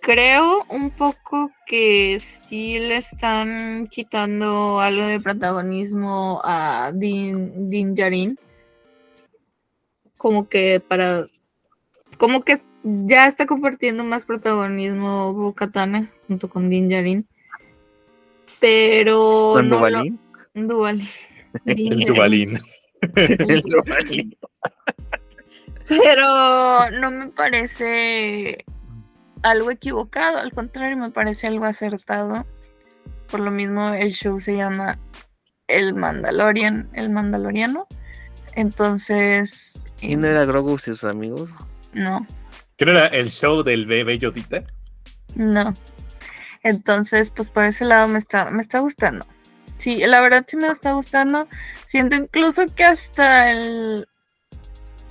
[0.02, 8.38] Creo un poco que sí le están quitando algo de protagonismo a Din, Din.
[10.18, 11.26] Como que para.
[12.18, 17.28] Como que ya está compartiendo más protagonismo Bo-Katana junto con Din Djarin.
[18.60, 19.52] Pero.
[19.54, 20.20] ¿Con no lo- Duvalín?
[20.54, 21.08] Duvalín.
[21.66, 22.06] Din El.
[22.06, 22.60] Tubalín.
[23.16, 24.38] El Duvalín.
[25.88, 28.64] Pero no me parece
[29.44, 32.46] algo equivocado, al contrario, me parece algo acertado.
[33.30, 35.00] Por lo mismo, el show se llama
[35.68, 37.88] El Mandalorian, el Mandaloriano.
[38.56, 39.82] Entonces.
[40.02, 41.50] ¿Y no era Grogu y sus amigos?
[41.94, 42.26] No.
[42.78, 44.64] ¿Qué no era el show del bebé Yodita?
[45.36, 45.74] No.
[46.64, 49.26] Entonces, pues por ese lado me está, me está gustando.
[49.78, 51.48] Sí, la verdad sí me está gustando.
[51.86, 54.08] Siento incluso que hasta el.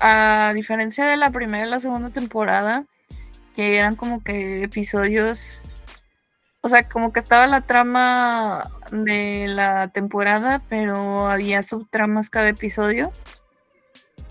[0.00, 2.84] A diferencia de la primera y la segunda temporada,
[3.58, 5.62] que eran como que episodios.
[6.60, 13.10] O sea, como que estaba la trama de la temporada, pero había subtramas cada episodio.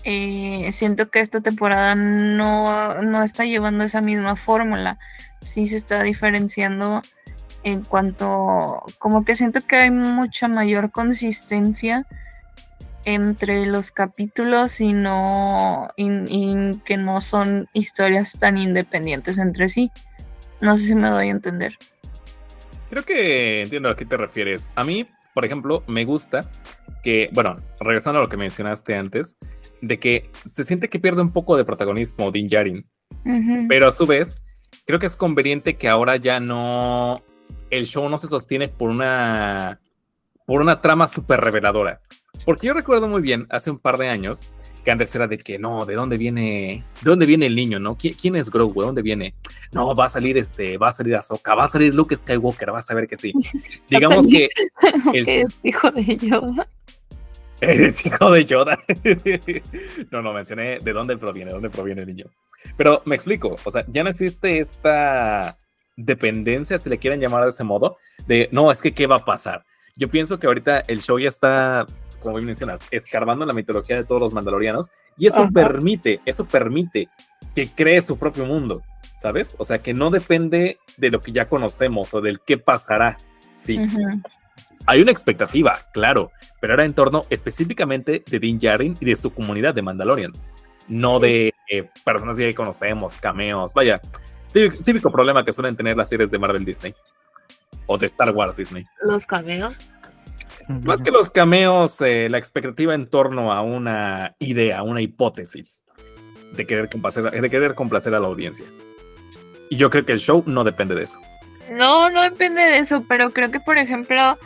[0.04, 4.98] Eh, siento que esta temporada no, no está llevando esa misma fórmula.
[5.42, 7.02] Sí se está diferenciando
[7.64, 12.06] en cuanto, como que siento que hay mucha mayor consistencia
[13.14, 19.90] entre los capítulos y no, y, que no son historias tan independientes entre sí.
[20.60, 21.76] No sé si me doy a entender.
[22.90, 24.70] Creo que entiendo a qué te refieres.
[24.74, 26.50] A mí, por ejemplo, me gusta
[27.02, 29.36] que, bueno, regresando a lo que mencionaste antes,
[29.80, 32.86] de que se siente que pierde un poco de protagonismo Din Djarin,
[33.68, 34.42] pero a su vez,
[34.86, 37.22] creo que es conveniente que ahora ya no
[37.70, 39.80] el show no se sostiene por una,
[40.46, 42.00] por una trama súper reveladora.
[42.44, 44.48] Porque yo recuerdo muy bien, hace un par de años,
[44.84, 47.96] que antes era de que no, ¿de dónde viene, de dónde viene el niño, no?
[47.96, 48.80] ¿Quién, es Grogu?
[48.80, 49.34] ¿De dónde viene?
[49.72, 52.90] No, va a salir este, va a salir Ahsoka, va a salir Luke Skywalker, vas
[52.90, 53.32] a ver que sí.
[53.88, 54.48] Digamos que
[55.12, 56.66] es hijo de Yoda.
[57.60, 58.78] Es hijo de Yoda.
[60.12, 62.26] no, no mencioné de dónde proviene, de dónde proviene el niño.
[62.76, 65.58] Pero me explico, o sea, ya no existe esta
[65.96, 69.24] dependencia, si le quieren llamar de ese modo, de no, es que qué va a
[69.24, 69.64] pasar.
[69.96, 71.84] Yo pienso que ahorita el show ya está,
[72.20, 77.08] como bien mencionas, escarbando la mitología de todos los mandalorianos y eso permite, eso permite
[77.54, 78.82] que cree su propio mundo,
[79.16, 79.56] ¿sabes?
[79.58, 83.16] O sea, que no depende de lo que ya conocemos o del qué pasará.
[83.52, 83.78] Sí.
[84.86, 89.32] Hay una expectativa, claro, pero era en torno específicamente de Din Djarin y de su
[89.34, 90.48] comunidad de Mandalorians,
[90.88, 94.00] no de eh, personas que conocemos, cameos, vaya,
[94.52, 96.94] Típico, problema que suelen tener las series de Marvel Disney.
[97.86, 98.84] O de Star Wars Disney.
[99.02, 99.78] Los cameos.
[100.68, 105.84] Más que los cameos, eh, la expectativa en torno a una idea, una hipótesis
[106.52, 108.66] de querer, complacer, de querer complacer a la audiencia.
[109.70, 111.18] Y yo creo que el show no depende de eso.
[111.70, 114.38] No, no depende de eso, pero creo que, por ejemplo,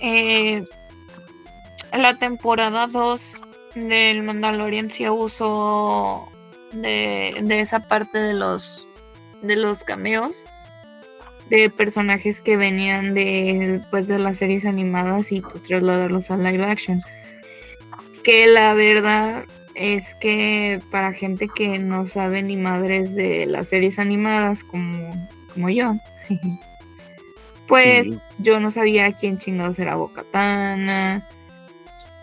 [0.00, 0.64] eh,
[1.92, 3.40] la temporada 2
[3.74, 6.30] del Mandalorian sí usó
[6.72, 8.86] de, de esa parte de los
[9.42, 10.46] de los cameos
[11.50, 16.64] de personajes que venían de pues de las series animadas y pues trasladarlos a live
[16.64, 17.02] action.
[18.22, 23.98] Que la verdad es que para gente que no sabe ni madres de las series
[23.98, 25.96] animadas como, como yo,
[27.68, 31.26] pues yo no sabía quién chingados era Bocatana.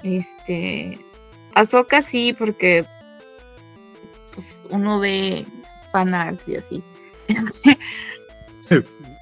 [0.03, 0.99] Este.
[1.53, 2.85] Azoka sí, porque
[4.33, 5.45] pues uno ve
[5.91, 6.83] fanarts y así.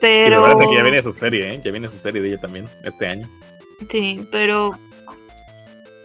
[0.00, 0.58] pero.
[0.58, 1.60] que ya viene su serie, ¿eh?
[1.64, 3.28] Ya viene su serie de ella también, este año.
[3.88, 4.78] Sí, pero.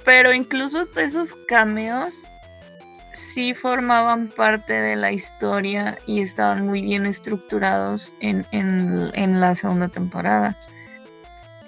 [0.06, 2.14] Pero incluso esos cameos
[3.14, 9.88] sí formaban parte de la historia y estaban muy bien estructurados en, en la segunda
[9.88, 10.58] temporada.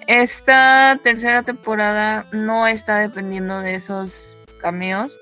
[0.06, 5.18] Esta tercera temporada no está dependiendo de esos cameos,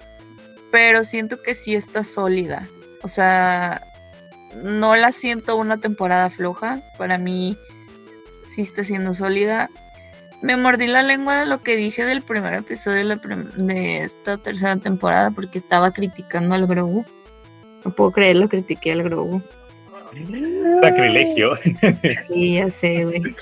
[0.71, 2.69] pero siento que sí está sólida.
[3.03, 3.83] O sea,
[4.62, 6.83] no la siento una temporada floja.
[6.99, 7.57] Para mí
[8.45, 9.71] sí está siendo sólida.
[10.43, 13.19] Me mordí la lengua de lo que dije del primer episodio
[13.57, 17.05] de, esta tercera temporada porque estaba criticando al Grogu.
[17.85, 19.43] No puedo creer lo critiqué al Grogu.
[20.83, 21.59] Sacrilegio.
[22.29, 23.35] Sí, ya sé, güey.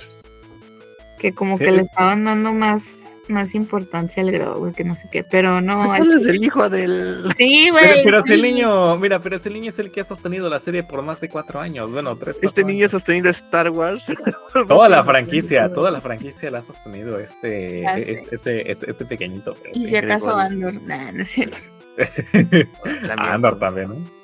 [1.19, 5.23] Que como que le estaban dando más más importancia al grado, que no sé qué,
[5.25, 5.95] pero no.
[5.95, 7.33] Él es el hijo del.
[7.37, 8.03] Sí, güey.
[8.05, 11.03] Pero, el niño, mira, pero ese niño es el que ha sostenido la serie por
[11.03, 11.91] más de cuatro años.
[11.91, 12.39] Bueno, tres.
[12.43, 14.13] Este niño ha sostenido Star Wars.
[14.69, 18.35] toda la franquicia, toda la franquicia la ha sostenido este, este,
[18.73, 19.57] este, este, pequeñito.
[19.73, 21.59] Y si acaso Andor, nah, no es cierto.
[23.19, 24.23] Andor también, ¿no?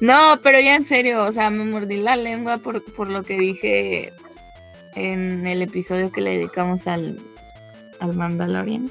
[0.00, 3.38] No, pero ya en serio, o sea, me mordí la lengua por, por lo que
[3.38, 4.12] dije
[4.96, 7.20] en el episodio que le dedicamos al
[8.00, 8.90] al Mandalorian.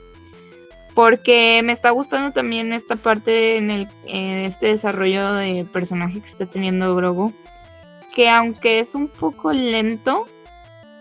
[0.94, 6.46] Porque me está gustando también esta parte en el este desarrollo de personaje que está
[6.46, 7.34] teniendo Grogu.
[8.16, 10.28] Que aunque es un poco lento,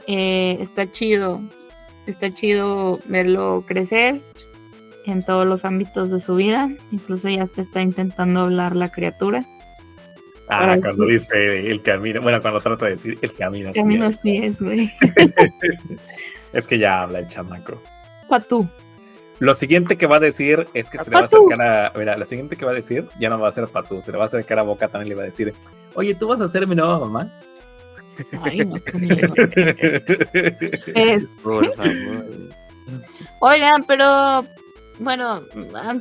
[0.07, 1.41] eh, está chido.
[2.07, 4.21] Está chido verlo crecer.
[5.05, 6.71] en todos los ámbitos de su vida.
[6.91, 9.45] Incluso ya te está intentando hablar la criatura.
[10.49, 11.13] Ah, cuando sí.
[11.13, 14.15] dice el camino, bueno, cuando trata de decir el camino así Camino es.
[14.15, 14.93] así es, güey.
[16.53, 17.81] Es que ya habla el chamaco.
[19.39, 21.93] Lo siguiente que va a decir es que se le va a acercar a.
[21.99, 24.19] Mira, lo siguiente que va a decir ya no va a ser Patú, se le
[24.19, 25.53] va a acercar a Boca también le va a decir:
[25.95, 27.29] Oye, ¿tú vas a ser mi nueva mamá?
[28.43, 28.77] Ay, no.
[30.95, 32.25] Es- Por favor.
[33.41, 34.45] Oigan, pero
[34.99, 35.43] bueno,
[35.75, 35.97] ah,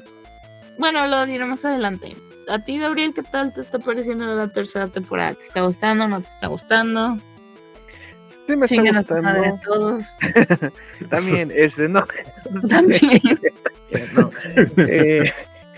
[0.77, 2.15] bueno, lo diré más adelante.
[2.49, 5.33] A ti, Gabriel, ¿qué tal te está pareciendo la tercera temporada?
[5.35, 6.07] ¿Te está gustando?
[6.07, 7.17] ¿No te está gustando?
[8.67, 9.55] Sí me está a su madre gustando.
[9.55, 10.15] a todos.
[11.09, 12.05] También, este, no.
[12.69, 13.21] También.
[14.15, 14.31] no.
[14.77, 15.31] Eh,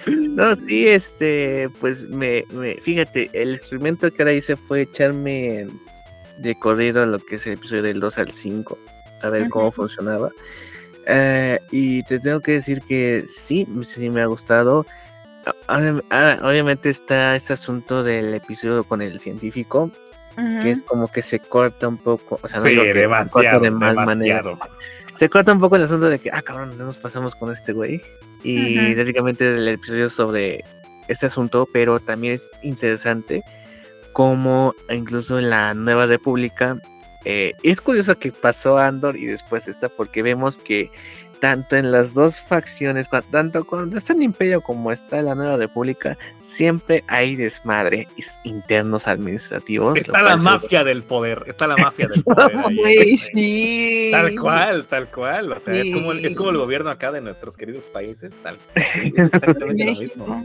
[0.07, 5.67] no, sí, este, pues me, me, fíjate, el experimento que ahora hice fue echarme
[6.37, 8.77] de corrido lo que es el episodio del 2 al 5,
[9.21, 10.29] a ver cómo funcionaba.
[11.05, 14.85] Eh, y te tengo que decir que sí, sí me ha gustado.
[15.67, 19.91] Ah, ah, Obviamente está este asunto del episodio con el científico,
[20.35, 22.99] que es como que se corta un poco, o sea, no sí, que se corta
[22.99, 24.59] demasiado, de mal manera, demasiado.
[25.17, 27.73] se corta un poco el asunto de que, ah, cabrón, no nos pasamos con este
[27.73, 28.01] güey.
[28.43, 28.95] Y Ujú.
[28.95, 30.63] prácticamente el episodio sobre
[31.07, 33.43] este asunto, pero también es interesante
[34.11, 36.77] como incluso en la Nueva República,
[37.25, 40.91] eh, es curioso que pasó Andor y después esta, porque vemos que
[41.43, 45.57] tanto en las dos facciones, tanto cuando está en Imperio como está en la Nueva
[45.57, 48.07] República, siempre hay desmadre
[48.45, 49.97] internos administrativos.
[49.99, 52.85] Está la mafia del poder, está la mafia del poder.
[52.85, 53.17] ahí.
[53.33, 54.07] Sí.
[54.09, 55.51] Tal cual, tal cual.
[55.51, 56.59] O sea, es, como el, es como el Sí.
[56.61, 58.37] gobierno acá de nuestros queridos países.
[58.41, 58.57] Tal
[59.03, 60.27] exactamente lo mismo.
[60.27, 60.43] México.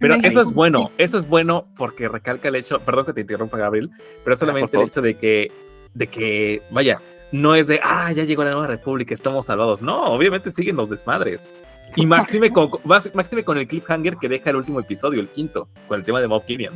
[0.00, 3.58] Pero eso es bueno, eso es bueno porque recalca el hecho, perdón que te interrumpa
[3.58, 3.90] Gabriel,
[4.24, 5.52] pero es solamente el hecho de que,
[5.94, 7.00] de que, vaya,
[7.32, 9.82] no es de, ah, ya llegó la nueva república, estamos salvados.
[9.82, 11.52] No, obviamente siguen los desmadres.
[11.94, 15.98] Y máxime con, máxime con el cliffhanger que deja el último episodio, el quinto, con
[15.98, 16.74] el tema de Bob Gideon.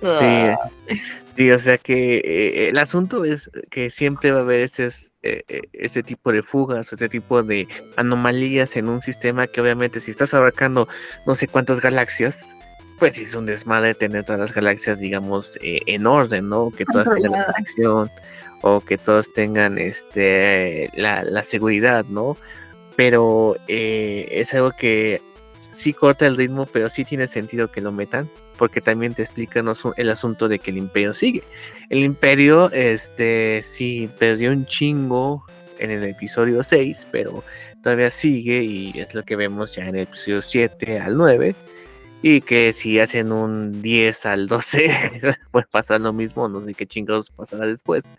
[0.00, 0.54] Sí,
[1.36, 4.92] sí, o sea que eh, el asunto es que siempre va a haber ese,
[5.24, 10.12] eh, este tipo de fugas, este tipo de anomalías en un sistema que obviamente si
[10.12, 10.86] estás abarcando
[11.26, 12.44] no sé cuántas galaxias,
[12.98, 16.70] pues sí es un desmadre tener todas las galaxias, digamos, eh, en orden, ¿no?
[16.70, 18.10] Que todas tengan la Controladas.
[18.86, 22.36] Que todos tengan este la, la seguridad, ¿no?
[22.96, 25.22] Pero eh, es algo que
[25.72, 29.66] sí corta el ritmo, pero sí tiene sentido que lo metan, porque también te explican
[29.96, 31.42] el asunto de que el imperio sigue.
[31.88, 35.44] El imperio, este, sí perdió un chingo
[35.78, 37.44] en el episodio 6, pero
[37.82, 41.54] todavía sigue y es lo que vemos ya en el episodio 7 al 9.
[42.20, 46.86] Y que si hacen un 10 al 12, pues pasa lo mismo, no sé qué
[46.86, 48.16] chingados pasará después.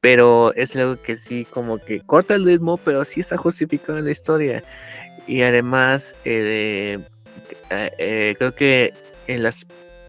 [0.00, 4.04] Pero es algo que sí, como que corta el ritmo, pero sí está justificado en
[4.04, 4.62] la historia.
[5.26, 6.98] Y además, eh,
[7.70, 8.92] eh, eh, creo que
[9.26, 9.66] en las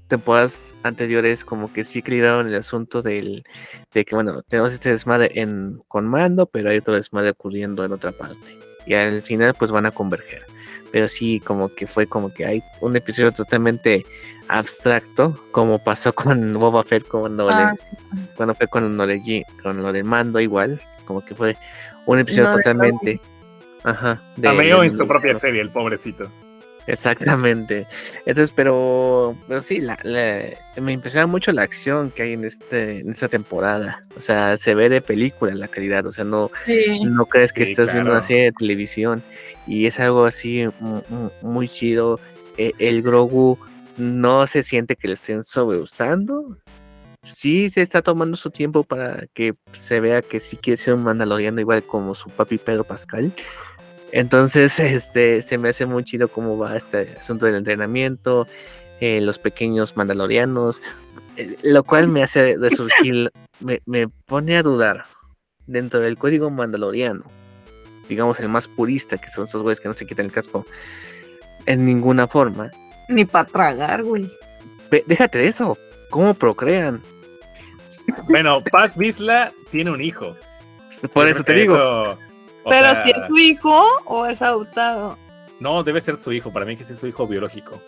[0.07, 3.43] temporadas anteriores, como que sí equilibraron el asunto del,
[3.93, 7.91] de que, bueno, tenemos este desmadre en, con mando, pero hay otro desmadre ocurriendo en
[7.91, 8.57] otra parte.
[8.85, 10.43] Y al final, pues van a converger.
[10.95, 14.05] Pero sí, como que fue como que hay un episodio totalmente
[14.47, 17.97] abstracto, como pasó con Boba Fett cuando, Ah, le- sí.
[18.37, 21.57] cuando fue con lo, de, con lo del mando igual, como que fue
[22.05, 23.19] un episodio de totalmente...
[23.83, 24.21] Ajá.
[24.37, 26.29] de- Cameo en su propia serie, el pobrecito.
[26.87, 27.87] Exactamente.
[28.25, 30.49] Entonces, pero, pero sí, la, la-
[30.81, 34.05] me impresiona mucho la acción que hay en este, en esta temporada.
[34.17, 36.05] O sea, se ve de película la calidad.
[36.05, 37.01] O sea, no, Sí.
[37.05, 39.23] no crees que Sí, estás viendo una serie de televisión.
[39.67, 42.19] Y es algo así mu- mu- muy chido.
[42.57, 43.57] Eh, el Grogu
[43.97, 46.57] no se siente que lo estén sobreusando.
[47.31, 51.03] Sí se está tomando su tiempo para que se vea que sí quiere ser un
[51.03, 53.31] mandaloriano igual como su papi Pedro Pascal.
[54.11, 58.47] Entonces, este, se me hace muy chido cómo va este asunto del entrenamiento,
[58.99, 60.81] eh, los pequeños mandalorianos,
[61.37, 65.05] eh, lo cual me hace resurgir, me, me pone a dudar
[65.67, 67.23] dentro del código mandaloriano,
[68.07, 70.65] digamos el más purista, que son esos güeyes que no se quitan el casco
[71.65, 72.71] en ninguna forma.
[73.09, 74.31] Ni para tragar, güey.
[75.07, 75.77] Déjate de eso,
[76.09, 77.01] ¿cómo procrean?
[78.29, 80.35] Bueno, Paz Vizla tiene un hijo.
[81.13, 81.75] Por Yo eso te digo.
[81.75, 82.19] eso,
[82.69, 85.17] Pero sea, si es su hijo o es adoptado.
[85.59, 86.51] No, debe ser su hijo.
[86.51, 87.79] Para mí que sí es su hijo biológico.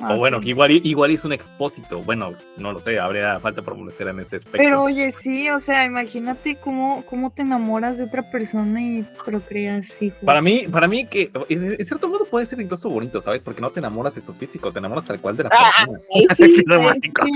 [0.00, 0.42] Ah, O bueno, ok.
[0.42, 2.00] que igual, igual hizo un expósito.
[2.02, 4.58] Bueno, no lo sé, habría falta profundizar en ese aspecto.
[4.58, 10.02] Pero oye, sí, o sea, imagínate cómo, cómo te enamoras de otra persona y procreas
[10.02, 10.18] hijos.
[10.24, 13.44] Para mí, para mí que en cierto modo puede ser incluso bonito, ¿sabes?
[13.44, 16.00] Porque no te enamoras de su físico, te enamoras tal cual de la persona.
[16.02, 17.22] Sí, güey, romántico.
[17.24, 17.32] sí,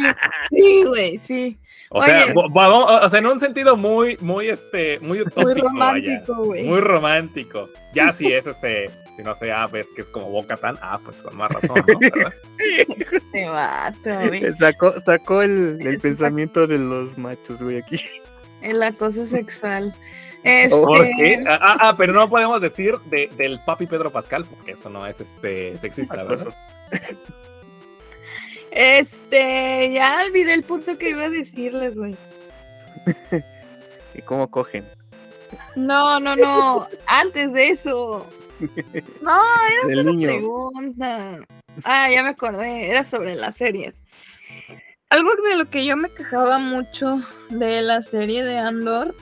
[0.50, 1.58] sí, güey, sí.
[1.90, 2.32] O sea, Oye.
[2.34, 5.62] o sea, en un sentido muy, muy, este, muy Muy utópico, vaya.
[5.62, 6.64] romántico, güey.
[6.64, 7.68] Muy romántico.
[7.94, 10.98] Ya si es este, Si no sé, ah, ves que es como Boca Tan, ah,
[11.02, 11.98] pues con más razón, ¿no?
[11.98, 12.32] ¿Verdad?
[13.12, 14.54] Este vato, güey.
[14.54, 18.00] Sacó, sacó el, pensamiento de los machos, güey, aquí.
[18.62, 19.94] El acoso sexual.
[20.42, 21.44] Este, ¿Por qué?
[21.46, 25.06] Ah, ah, ah, pero no podemos decir de- del papi Pedro Pascal, porque eso no
[25.06, 26.54] es este sexista, ¿verdad?
[28.76, 32.14] Este, ya olvidé el punto que iba a decirles, güey.
[34.14, 34.84] ¿Y cómo cogen?
[35.74, 36.86] No, no, no.
[37.06, 38.26] Antes de eso.
[39.20, 39.32] No,
[39.82, 40.28] era El una niño.
[40.28, 41.38] pregunta.
[41.84, 42.88] Ah, ya me acordé.
[42.88, 44.02] Era sobre las series.
[45.10, 47.20] Algo de lo que yo me quejaba mucho
[47.50, 49.14] de la serie de Andor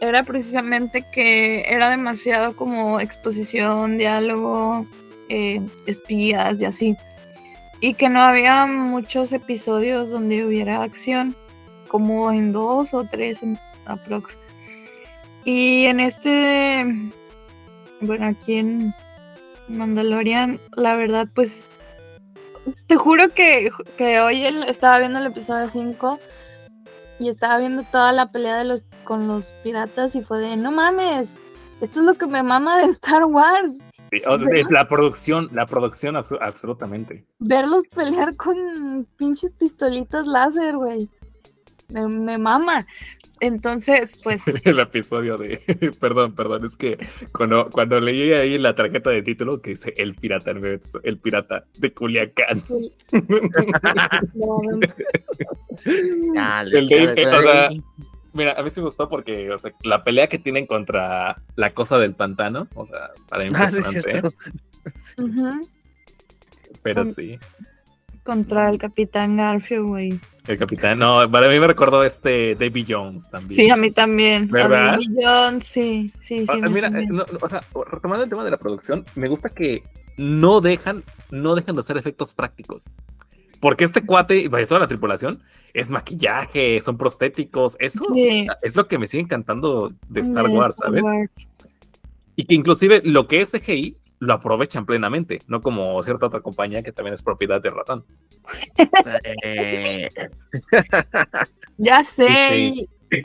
[0.00, 4.86] era precisamente que era demasiado como exposición, diálogo,
[5.28, 6.96] eh, espías y así.
[7.80, 11.34] Y que no había muchos episodios donde hubiera acción,
[11.88, 13.40] como en dos o tres
[13.84, 14.38] aprox.
[15.44, 16.84] Y en este,
[18.00, 18.94] bueno, aquí en
[19.68, 21.68] Mandalorian, la verdad, pues,
[22.86, 26.18] te juro que, que hoy estaba viendo el episodio 5
[27.18, 30.72] y estaba viendo toda la pelea de los con los piratas y fue de, no
[30.72, 31.34] mames,
[31.80, 33.78] esto es lo que me mama de Star Wars,
[34.12, 37.24] Sí, o sea, la producción, la producción abso- absolutamente.
[37.38, 41.08] verlos pelear con pinches pistolitas láser, güey.
[41.92, 42.84] Me, me mama.
[43.38, 45.60] Entonces, pues, El episodio de.
[46.00, 46.96] Perdón, perdón, es que
[47.32, 50.52] cuando, cuando leí ahí la tarjeta de título que dice El pirata,
[51.02, 52.62] el pirata de Culiacán.
[53.12, 53.20] El
[56.88, 57.70] de- dale, eh, o sea.
[58.36, 61.70] Mira, a mí sí me gustó porque, o sea, la pelea que tienen contra la
[61.72, 64.36] cosa del pantano, o sea, para mí Ah, sí, impresionante,
[66.82, 67.38] pero Con- sí.
[68.22, 70.20] contra el Capitán Garfield, güey.
[70.46, 73.54] El capitán, no, para mí me recordó este Davy Jones también.
[73.56, 74.48] Sí, a mí también.
[74.48, 74.94] ¿Verdad?
[74.94, 76.46] A mí John, sí, sí, sí.
[76.48, 77.60] Ah, mira, no, o sea,
[77.90, 79.82] retomando el tema de la producción, me gusta que
[80.16, 82.90] no dejan, no dejan de hacer efectos prácticos.
[83.60, 85.42] Porque este cuate y toda la tripulación
[85.72, 90.76] es maquillaje, son prostéticos, eso Sí, es lo que me sigue encantando de Star Wars,
[90.76, 91.04] Star ¿sabes?
[91.04, 91.48] Wars.
[92.34, 96.82] Y que inclusive lo que es CGI lo aprovechan plenamente, no como cierta otra compañía
[96.82, 98.04] que también es propiedad de ratón.
[99.42, 100.08] Eh,
[101.76, 102.28] Ya sé.
[102.50, 102.88] Sí,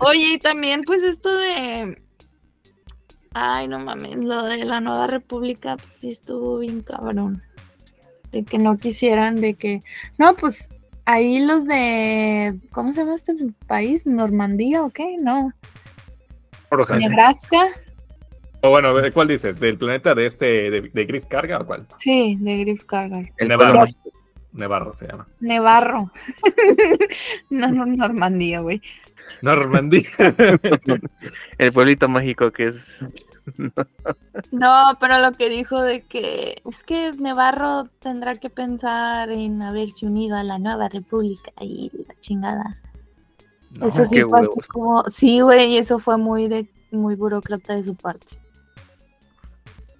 [0.00, 2.02] Oye, y también pues esto de...
[3.32, 7.42] Ay, no mames, lo de la Nueva República, pues sí estuvo bien cabrón.
[8.34, 9.78] De que no quisieran, de que...
[10.18, 10.68] No, pues
[11.04, 12.58] ahí los de...
[12.72, 13.32] ¿Cómo se llama este
[13.68, 14.06] país?
[14.06, 15.16] ¿Normandía o qué?
[15.22, 15.52] No.
[16.98, 17.68] ¿Nebraska?
[18.60, 19.60] o bueno, ¿cuál dices?
[19.60, 21.86] ¿Del planeta de este, de, de Griff Carga o cuál?
[21.98, 23.30] Sí, de Griff Cargar.
[23.36, 23.84] el Nevarro.
[24.52, 25.28] Nevarro se llama.
[25.38, 26.10] Nevarro.
[27.50, 28.82] no, no, Normandía, güey.
[29.42, 30.08] Normandía.
[31.58, 32.76] El pueblito mágico que es.
[34.52, 40.06] No, pero lo que dijo de que es que Nevarro tendrá que pensar en haberse
[40.06, 42.78] unido a la nueva república y la chingada.
[43.70, 47.94] No, eso sí fue como, sí, güey, eso fue muy de muy burócrata de su
[47.96, 48.38] parte.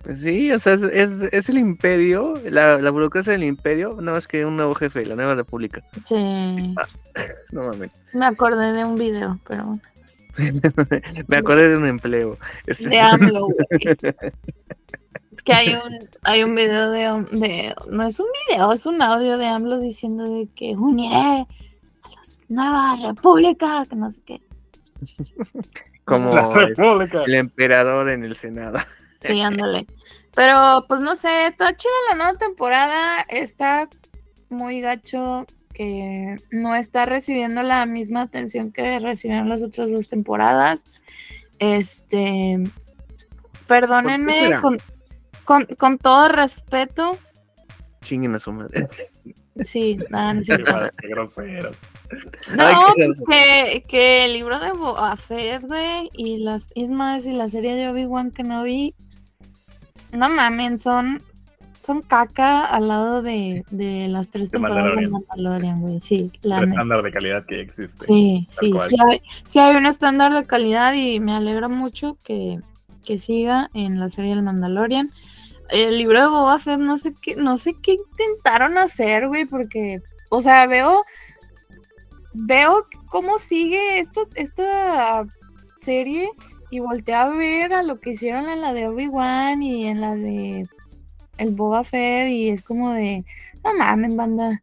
[0.05, 4.19] Pues sí, o sea, es, es, es el imperio, la, la burocracia del imperio, nada
[4.19, 5.83] más que un nuevo jefe, la nueva república.
[6.05, 6.15] Sí,
[7.53, 7.91] No mames.
[8.13, 9.83] me acordé de un video, pero bueno.
[11.29, 12.39] Me acordé de un empleo.
[12.67, 13.97] Es- de AMLO, güey.
[15.33, 19.03] Es que hay un, hay un video de, de, no es un video, es un
[19.03, 21.47] audio de AMLO diciendo de que uniré a
[22.09, 24.41] la nueva república, que no sé qué.
[26.05, 27.25] como La es República.
[27.27, 28.79] el emperador en el Senado.
[29.21, 29.87] Sí, ándale.
[30.35, 33.89] Pero pues no sé, está chida la nueva temporada, está
[34.51, 40.85] muy gacho que no está recibiendo la misma atención que recibieron las otras dos temporadas.
[41.59, 42.63] Este,
[43.67, 44.79] perdónenme con,
[45.45, 47.19] con, con todo respeto.
[48.03, 48.87] Chinguen a su madre.
[49.65, 50.73] Sí, nada, no cierto.
[51.03, 51.71] grosero.
[52.55, 57.33] No, Ay, pues que, que el libro de Boba Fett, güey, y las Ismas y
[57.33, 58.95] la serie de Obi-Wan que no vi,
[60.13, 61.23] no mamen, son,
[61.85, 65.27] son caca al lado de, de las tres De temporadas de Mandalorian.
[65.29, 68.07] Mandalorian, güey, sí, la El estándar de calidad que existe.
[68.07, 68.89] Sí, sí, cual.
[68.89, 72.59] sí hay, sí hay un estándar de calidad y me alegra mucho que,
[73.05, 75.11] que siga en la serie del Mandalorian.
[75.69, 80.01] El libro de Boba Fett, no sé qué, no sé qué intentaron hacer, güey, porque,
[80.31, 81.05] o sea, veo,
[82.33, 85.27] veo cómo sigue esta, esta
[85.81, 86.31] serie
[86.71, 90.15] y volteé a ver a lo que hicieron en la de Obi-Wan y en la
[90.15, 90.67] de
[91.39, 93.25] el Boba Fett y es como de,
[93.65, 94.61] no mames, banda.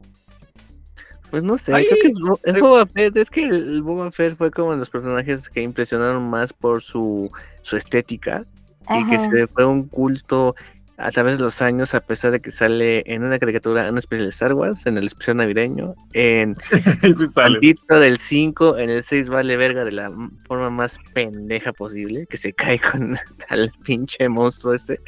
[1.30, 2.60] Pues no sé, Ay, creo que es, Bo- es eh.
[2.60, 3.16] Boba Fett.
[3.16, 7.32] Es que el Boba Fett fue como de los personajes que impresionaron más por su,
[7.62, 8.46] su estética.
[8.90, 10.56] y que se fue un culto
[10.98, 13.98] a través de los años, a pesar de que sale en una caricatura, en un
[13.98, 19.02] especial de Star Wars, en el especial navideño, en sí tantito del 5, en el
[19.02, 20.12] 6 vale verga de la
[20.48, 23.18] forma más pendeja posible, que se cae con
[23.50, 25.00] al pinche monstruo este.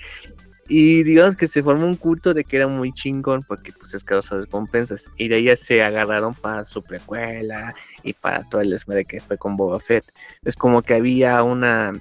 [0.70, 4.04] Y digamos que se formó un culto de que era muy chingón porque pues es
[4.04, 5.12] causa de recompensas.
[5.18, 9.20] Y de ahí ya se agarraron para su precuela y para todo el desmadre que
[9.20, 10.06] fue con Boba Fett.
[10.44, 11.94] Es como que había una,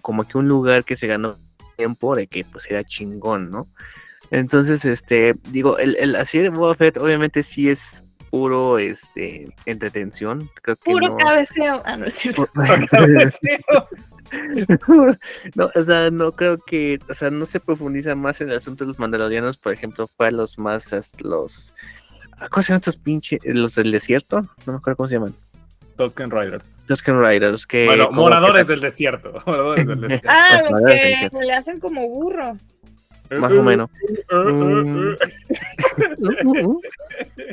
[0.00, 1.36] como que un lugar que se ganó
[1.76, 3.68] tiempo de que pues era chingón, ¿no?
[4.30, 10.50] Entonces, este, digo, el, el, serie de Boba Fett obviamente sí es puro, este, entretención.
[10.62, 11.82] Creo que Puro no- cabeceo.
[11.84, 12.48] Ah, no es cierto.
[15.54, 18.84] no, o sea, no creo que, o sea, no se profundiza más en el asunto
[18.84, 21.74] de los mandalorianos, por ejemplo, fue a los más, los,
[22.38, 23.40] ah, ¿cómo se llaman estos pinches?
[23.44, 25.34] Los del desierto, no me acuerdo cómo se llaman,
[25.96, 26.80] Tusken Riders.
[26.86, 27.86] los Ken Riders, que...
[27.86, 29.32] Bueno, moradores que- del desierto.
[29.46, 30.28] Moradores del desierto.
[30.30, 32.56] Ah, los que se le hacen como burro.
[33.30, 33.90] Más o menos.
[34.32, 35.14] Mm.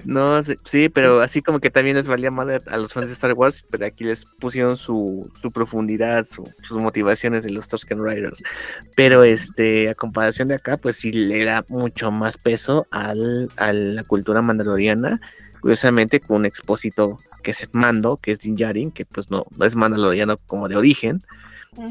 [0.04, 3.14] No, sí, sí, pero así como que también les valía madre a los fans de
[3.14, 8.04] Star Wars, pero aquí les pusieron su, su profundidad, su- sus motivaciones de los Tusken
[8.04, 8.42] Riders.
[8.96, 13.74] Pero este, a comparación de acá, pues sí le da mucho más peso al, a
[13.74, 15.20] la cultura mandaloriana,
[15.62, 19.66] curiosamente con un expósito que es Mando, que es Din Djarin, que pues no, no
[19.66, 21.22] es mandaloriano como de origen,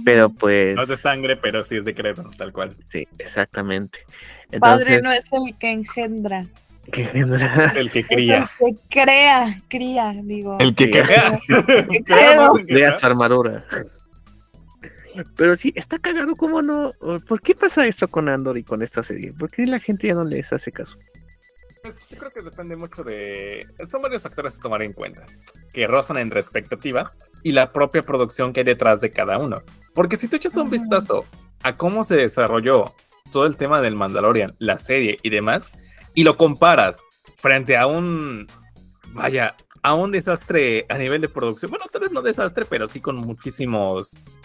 [0.04, 0.74] pero pues...
[0.76, 2.76] No es de sangre, pero sí es de credo, tal cual.
[2.88, 4.00] Sí, exactamente.
[4.60, 6.46] Padre Entonces, no es el que engendra.
[6.92, 7.64] ¿qué genera?
[7.64, 8.50] Es el que Es cría.
[8.60, 10.58] el que crea, cría, digo.
[10.60, 11.02] El que que
[11.90, 12.98] que Crea crea.
[12.98, 13.64] su armadura.
[15.36, 16.90] Pero sí, está cagado, ¿cómo no?
[17.28, 19.32] ¿Por qué pasa esto con Andor y con esta serie?
[19.32, 20.98] ¿Por qué la gente ya no les hace caso?
[21.84, 23.66] Pues yo creo que depende mucho de.
[23.90, 25.26] Son varios factores a tomar en cuenta.
[25.70, 27.12] Que rozan entre expectativa
[27.42, 29.62] y la propia producción que hay detrás de cada uno.
[29.92, 31.26] Porque si tú echas un vistazo
[31.62, 32.86] a cómo se desarrolló
[33.30, 35.72] todo el tema del Mandalorian, la serie y demás,
[36.14, 37.02] y lo comparas
[37.36, 38.46] frente a un.
[39.08, 41.70] Vaya, a un desastre a nivel de producción.
[41.70, 44.40] Bueno, tal vez no desastre, pero sí con muchísimos.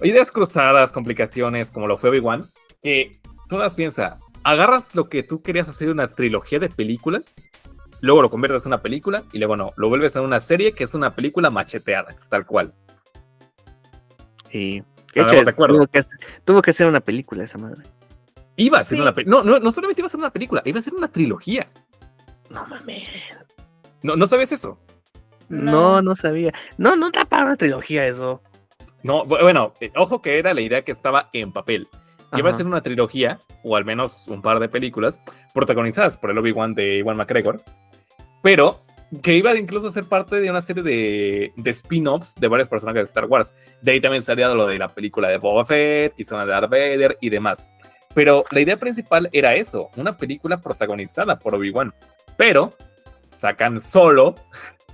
[0.00, 2.44] Ideas cruzadas, complicaciones, como lo fue Obi-Wan.
[2.84, 7.34] Que tú das piensa, agarras lo que tú querías hacer una trilogía de películas,
[8.00, 10.84] luego lo conviertes en una película y luego no, lo vuelves en una serie que
[10.84, 12.72] es una película macheteada, tal cual.
[14.50, 14.82] Y
[15.14, 15.76] Estaremos de acuerdo.
[15.76, 16.02] Tuvo que,
[16.44, 17.82] tuvo que ser una película esa madre.
[18.56, 19.02] Iba a ser Sí.
[19.02, 19.38] una película.
[19.42, 21.68] No, no, no solamente iba a ser una película, iba a ser una trilogía.
[22.50, 23.08] No mames.
[24.02, 24.78] No, ¿no sabes eso?
[25.48, 26.02] No, No.
[26.02, 26.52] no sabía.
[26.78, 28.42] No, no da para una trilogía eso.
[29.02, 31.88] No, bu- bueno, eh, ojo que era la idea que estaba en papel.
[32.32, 32.58] Iba a Ajá.
[32.58, 35.20] ser una trilogía, o al menos un par de películas,
[35.52, 37.62] protagonizadas por el Obi-Wan de Iwan McGregor,
[38.42, 38.82] pero
[39.22, 43.00] que iba incluso a ser parte de una serie de, de spin-offs de varios personajes
[43.00, 43.54] de Star Wars.
[43.80, 46.70] De ahí también estaría lo de la película de Boba Fett, quizá una de Darth
[46.70, 47.70] Vader y demás.
[48.14, 51.92] Pero la idea principal era eso, una película protagonizada por Obi-Wan.
[52.36, 52.72] Pero
[53.24, 54.34] sacan solo.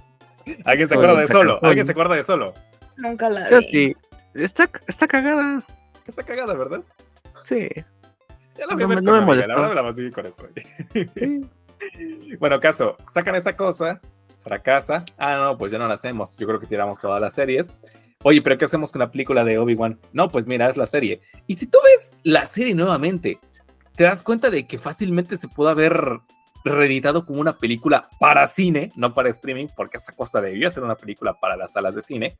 [0.64, 1.58] ¿Alguien se acuerda de solo?
[1.62, 2.54] ¿Alguien se acuerda de solo?
[2.96, 3.96] Nunca la vi.
[4.34, 5.62] Está, está cagada.
[6.06, 6.82] Está cagada, ¿verdad?
[7.50, 7.68] Sí.
[8.56, 10.46] Ya la No a me- ver no verdad me la pasé con eso.
[10.54, 11.46] sí.
[12.38, 14.00] Bueno, caso, sacan esa cosa,
[14.42, 15.04] fracasa.
[15.16, 16.36] Ah, no, pues ya no la hacemos.
[16.38, 17.72] Yo creo que tiramos todas las series.
[18.22, 19.98] Oye, pero ¿qué hacemos con la película de Obi-Wan?
[20.12, 21.22] No, pues mira, es la serie.
[21.46, 23.38] Y si tú ves la serie nuevamente,
[23.96, 26.20] te das cuenta de que fácilmente se pudo haber
[26.66, 30.96] reeditado como una película para cine, no para streaming, porque esa cosa debió ser una
[30.96, 32.36] película para las salas de cine.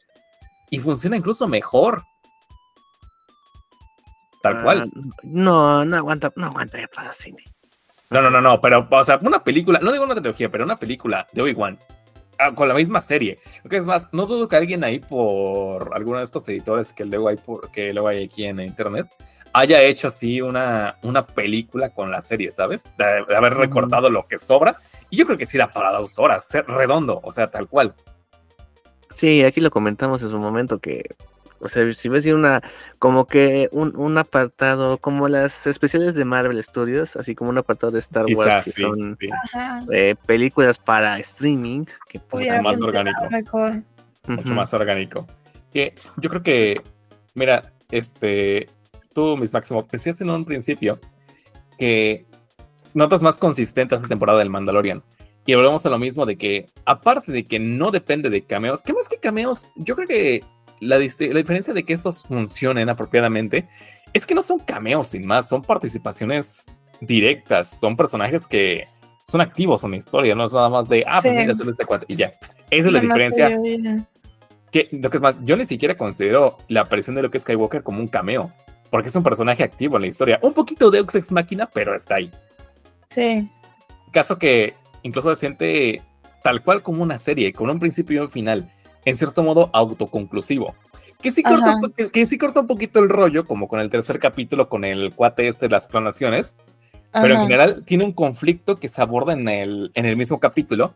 [0.69, 2.03] Y funciona incluso mejor.
[4.43, 4.91] Tal cual.
[4.95, 7.45] Ah, no, no aguanta, no aguanta ya para cine.
[8.11, 10.77] No, no, no, no, pero, o sea, una película, no digo una trilogía, pero una
[10.77, 11.79] película de Obi-Wan
[12.39, 13.39] ah, con la misma serie.
[13.63, 17.05] Lo que es más, no dudo que alguien ahí por alguno de estos editores que
[17.05, 19.07] luego hay, por, que luego hay aquí en internet
[19.53, 22.89] haya hecho así una, una película con la serie, ¿sabes?
[22.97, 24.79] De, de haber recortado lo que sobra.
[25.09, 27.95] Y yo creo que sí era para dos horas, ser redondo, o sea, tal cual.
[29.15, 31.05] Sí, aquí lo comentamos en su momento que,
[31.61, 32.63] o sea, si ves una,
[32.99, 37.93] como que un, un apartado, como las especiales de Marvel Studios, así como un apartado
[37.93, 39.29] de Star Wars, que sí, son sí.
[39.93, 43.31] Eh, películas para streaming, que pues, Hubiera más orgánico.
[43.31, 43.83] Mejor.
[44.27, 45.27] mucho más orgánico.
[45.73, 46.81] Que yo creo que,
[47.35, 48.69] mira, este,
[49.13, 50.99] tú, Miss Máximo, decías en un principio
[51.79, 52.25] que
[52.95, 55.03] notas más consistente esta temporada del Mandalorian.
[55.47, 58.93] Y volvemos a lo mismo de que, aparte de que no depende de cameos, que
[58.93, 60.45] más que cameos, yo creo que
[60.81, 63.69] la, diferencia de que estos funcionen apropiadamente
[64.13, 66.71] es que no son cameos sin más, son participaciones
[67.01, 68.87] directas, son personajes que
[69.25, 71.41] son activos en la historia, no es nada más de, ah, pues Sí.
[71.41, 72.33] mira, tú este cuate y ya.
[72.71, 73.51] Esa es la diferencia
[74.71, 78.01] que lo que es más, yo ni siquiera considero la aparición de Luke Skywalker como
[78.01, 78.53] un cameo,
[78.91, 80.39] porque es un personaje activo en la historia.
[80.43, 82.31] Un poquito de Ex Máquina, pero está ahí.
[83.11, 83.49] Sí.
[84.13, 86.03] Caso que incluso se siente
[86.43, 88.73] tal cual como una serie, con un principio y un final,
[89.05, 90.75] en cierto modo autoconclusivo.
[91.23, 91.81] Que sí, corta, Ajá.
[91.97, 95.13] que, que sí corta un poquito el rollo, como con el tercer capítulo, con el
[95.15, 96.57] cuate este de las clonaciones,
[97.13, 97.43] pero en Ajá.
[97.43, 100.95] general tiene un conflicto que se aborda en el, en el mismo capítulo.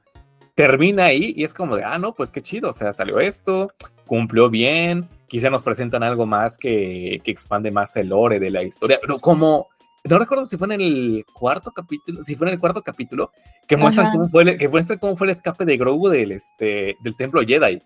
[0.54, 3.72] Termina ahí y es como de, ah, no, pues qué chido, o sea, salió esto,
[4.06, 8.62] cumplió bien, quizá nos presentan algo más que, que expande más el lore de la
[8.62, 9.68] historia, pero como,
[10.04, 13.32] no recuerdo si fue en el cuarto capítulo, si fue en el cuarto capítulo,
[13.66, 14.16] que muestran, Ajá.
[14.16, 17.40] cómo fue, el, que muestran cómo fue el escape de Grogu del, este, del templo
[17.42, 17.80] Jedi.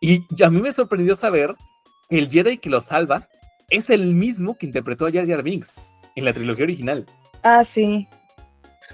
[0.00, 1.54] Y a mí me sorprendió saber
[2.08, 3.28] que el Jedi que lo salva
[3.68, 5.74] es el mismo que interpretó a Jar Jar Binks
[6.14, 7.04] en la trilogía original.
[7.42, 8.06] Ah, sí.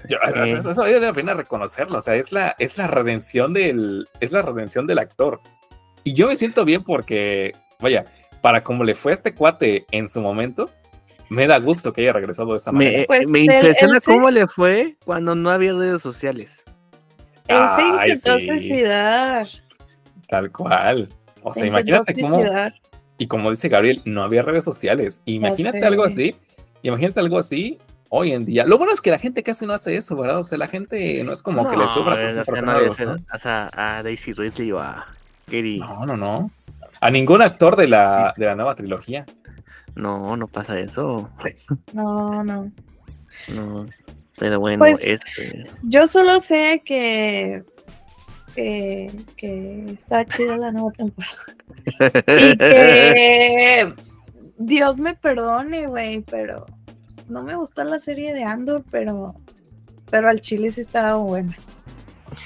[0.09, 0.51] Yo- Sí.
[0.53, 1.99] eso vale la pena reconocerlo.
[1.99, 5.39] O sea, es la, es la redención del, es la redención del actor.
[6.03, 8.03] Y yo me siento bien porque, vaya,
[8.41, 10.69] para como le fue a este cuate en su momento,
[11.29, 12.99] me da gusto que haya regresado de esa manera.
[12.99, 16.59] Me, Pues, me impresiona sí- cómo le fue cuando no había redes sociales.
[17.47, 18.47] Él se intentó sí.
[18.47, 19.47] suicidar.
[20.29, 21.09] Tal cual.
[21.41, 22.73] O Se sea, imagínate cómo, suicidar.
[23.17, 25.21] y como dice Gabriel, no había redes sociales.
[25.25, 25.85] Imagínate sé.
[25.85, 26.35] algo así,
[26.83, 27.77] imagínate algo así
[28.09, 28.65] hoy en día.
[28.65, 30.39] Lo bueno es que la gente casi no hace eso, ¿verdad?
[30.39, 33.69] O sea, la gente no es como que le una o sea, no o sea,
[33.73, 35.07] a Daisy Ridley o a
[35.45, 35.79] Katie.
[35.79, 36.51] No, no, no.
[37.01, 39.25] A ningún actor de la, de la nueva trilogía.
[39.95, 41.29] No, no pasa eso.
[41.93, 42.71] No, no.
[43.53, 43.85] No.
[44.37, 45.65] Pero bueno, Pues- este.
[45.83, 47.63] Yo solo sé que,
[48.55, 51.35] que, que está chida la nueva temporada.
[52.27, 53.93] Y que
[54.57, 56.65] Dios me perdone, güey, pero
[57.27, 59.35] no me gustó la serie de Andor, pero,
[60.09, 61.55] pero al chile sí estaba buena.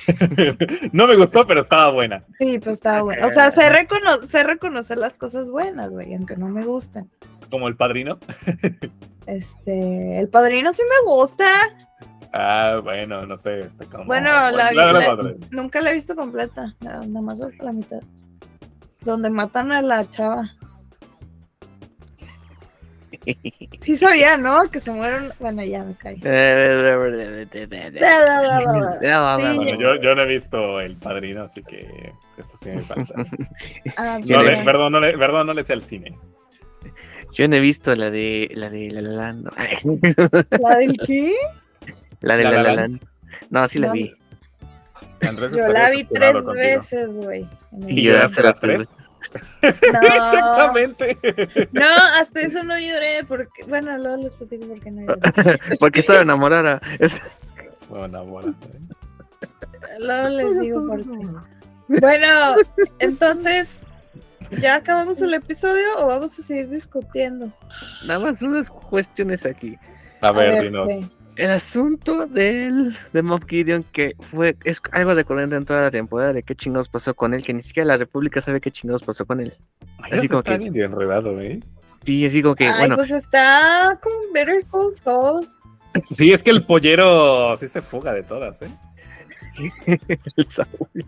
[0.92, 2.24] no me gustó, pero estaba buena.
[2.40, 3.28] Sí, pues estaba buena.
[3.28, 7.10] O sea, sé, recono- sé reconocer las cosas buenas, güey, aunque no me gusten.
[7.50, 8.18] Como el padrino.
[9.26, 11.46] Este, el padrino sí me gusta.
[12.34, 13.60] Ah, bueno, no sé.
[13.60, 14.06] Este, como...
[14.06, 17.72] Bueno, la, la- la- la- la- nunca la he visto completa, nada más hasta la
[17.74, 18.00] mitad.
[19.02, 20.52] Donde matan a la chava.
[23.82, 24.64] Sí sabía, ¿no?
[24.72, 25.32] Que se mueren.
[25.40, 26.16] Bueno, ya me caí.
[26.16, 26.22] Sí.
[29.54, 33.14] Bueno, yo, yo no he visto el padrino, así que eso sí me falta.
[33.98, 34.66] Ah, No le- bien.
[34.66, 36.18] perdón, no le, perdón, no le sé al cine.
[37.38, 39.50] Yo no he visto la de la de La La Land.
[40.60, 41.36] ¿La del qué?
[42.22, 43.02] La de La La La La Land.
[43.52, 44.14] No, sí la vi.
[45.22, 46.54] Andrés Yo la vi tres contigo.
[46.54, 47.48] veces, güey.
[47.88, 48.98] ¿Y lloraste las tres?
[49.94, 51.18] No, Exactamente.
[51.72, 55.60] no, hasta eso no lloré, porque, bueno, luego les platico por qué no lloré.
[55.80, 56.82] Porque estaba enamorada.
[57.00, 57.18] Es-
[57.90, 58.56] Bueno, bueno.
[60.00, 62.00] Luego les digo por qué.
[62.00, 62.56] Bueno,
[63.00, 63.70] entonces,
[64.62, 67.52] ¿ya acabamos el episodio o vamos a seguir discutiendo?
[68.06, 69.78] Nada más unas cuestiones aquí.
[70.22, 70.90] A ver, ver, dinos.
[71.36, 71.44] ¿qué?
[71.44, 76.34] El asunto del de Moff Gideon que fue es algo recurrente en toda la temporada
[76.34, 79.26] de qué chingados pasó con él, que ni siquiera la República sabe qué chingados pasó
[79.26, 79.56] con él.
[80.00, 81.60] Ay, así eso como está que- bien enredado, ¿eh?
[82.02, 85.48] Sí, así como que, Ay, bueno, pues está con Better Call Saul.
[86.16, 88.70] Sí, es que el pollero sí se fuga de todas, ¿eh?
[90.38, 91.06] el Saúl.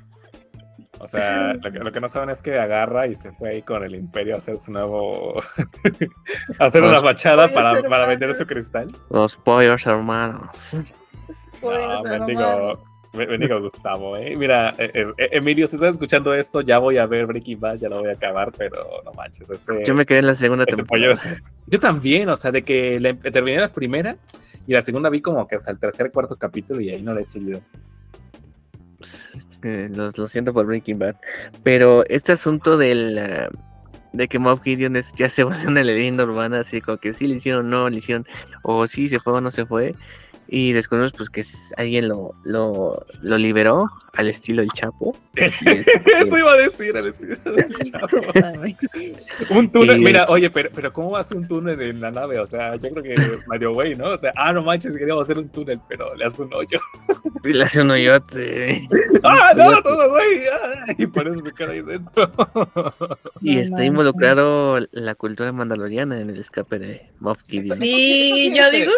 [1.00, 3.62] O sea, lo que, lo que no saben es que agarra y se fue ahí
[3.62, 5.40] con el imperio a hacer su nuevo...
[6.60, 8.08] a hacer una Los fachada pollos para, para hermanos.
[8.10, 8.88] vender su cristal.
[9.10, 10.50] los pollos hermanos.
[11.62, 12.10] Pues, No, hermanos.
[12.28, 12.80] bendigo,
[13.14, 14.34] be- bendigo Gustavo, ¿eh?
[14.38, 17.90] Mira, eh, eh, Emilio, si estás escuchando esto, ya voy a ver Breaking Bad, ya
[17.90, 19.84] lo voy a acabar, pero no manches, ese...
[19.86, 21.14] Yo me quedé en la segunda temporada.
[21.68, 24.16] Yo también, o sea, de que le, terminé la primera
[24.68, 27.22] y la segunda vi como que hasta el tercer, cuarto capítulo y ahí no le
[27.22, 27.60] he seguido.
[29.64, 31.16] Eh, lo, lo siento por Breaking Bad.
[31.64, 33.48] Pero este asunto del eh,
[34.14, 37.28] de que Moff Gideon es- ya se volvió una leyenda urbana, así como que sí
[37.28, 38.26] le hicieron, no le hicieron,
[38.64, 39.96] o sí se fue o no se fue.
[40.52, 41.44] Y descubrimos pues que
[41.78, 45.16] alguien lo, lo, lo liberó al estilo el Chapo.
[45.36, 47.18] Eso iba a decir, Alex.
[49.50, 52.40] Un túnel, Y- mira, oye, pero, pero ¿cómo hace un túnel en la nave?
[52.40, 53.16] O sea, yo creo que
[53.48, 54.10] medio güey, ¿no?
[54.10, 56.80] O sea, ah, no manches, queríamos hacer un túnel, pero le hace un hoyo.
[57.44, 58.88] Y le hace un hoyote.
[59.24, 60.48] ¡Ah, no, todo güey!
[60.48, 62.32] ah, Y por eso se queda ahí dentro.
[63.42, 67.78] Y No está involucrado la cultura mandaloriana en el escape de Moff Gideon.
[67.78, 68.92] Sí, yo digo,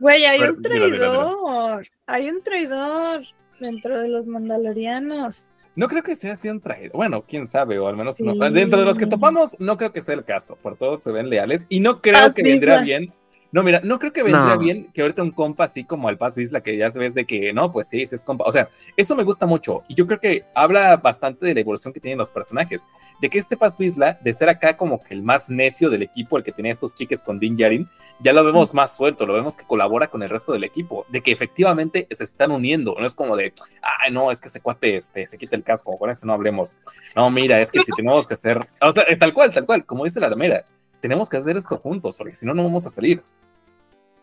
[0.00, 1.86] güey, hay un traidor.
[2.06, 3.22] Hay un traidor
[3.60, 5.52] dentro de los mandalorianos.
[5.76, 6.92] No creo que sea así un traidor.
[6.96, 10.02] Bueno, quién sabe, o al menos no- dentro de los que topamos, no creo que
[10.02, 10.58] sea el caso.
[10.60, 13.12] Por todos se ven leales y no creo Paz que vendría bien
[13.52, 14.58] No, mira, no creo que vendría No.
[14.58, 17.52] bien que ahorita un compa así como al Paz Vizla, que ya ves de que
[17.52, 18.44] no, pues sí, sí es compa.
[18.44, 19.82] O sea, eso me gusta mucho.
[19.88, 22.86] Y yo creo que habla bastante de la evolución que tienen los personajes.
[23.20, 26.38] De que este Paz Vizla, de ser acá como que el más necio del equipo,
[26.38, 27.88] el que tenía estos chiques con Din Djarin,
[28.20, 31.04] ya lo vemos más suelto, lo vemos que colabora con el resto del equipo.
[31.08, 32.94] De que efectivamente se están uniendo.
[32.98, 35.98] No es como de, ay, no, es que ese cuate este, se quita el casco,
[35.98, 36.76] con eso no hablemos.
[37.16, 38.68] No, mira, es que si tenemos que hacer.
[38.80, 40.64] O sea, tal cual, tal cual, como dice la armera
[41.00, 43.22] tenemos que hacer esto juntos, porque si no, no vamos a salir.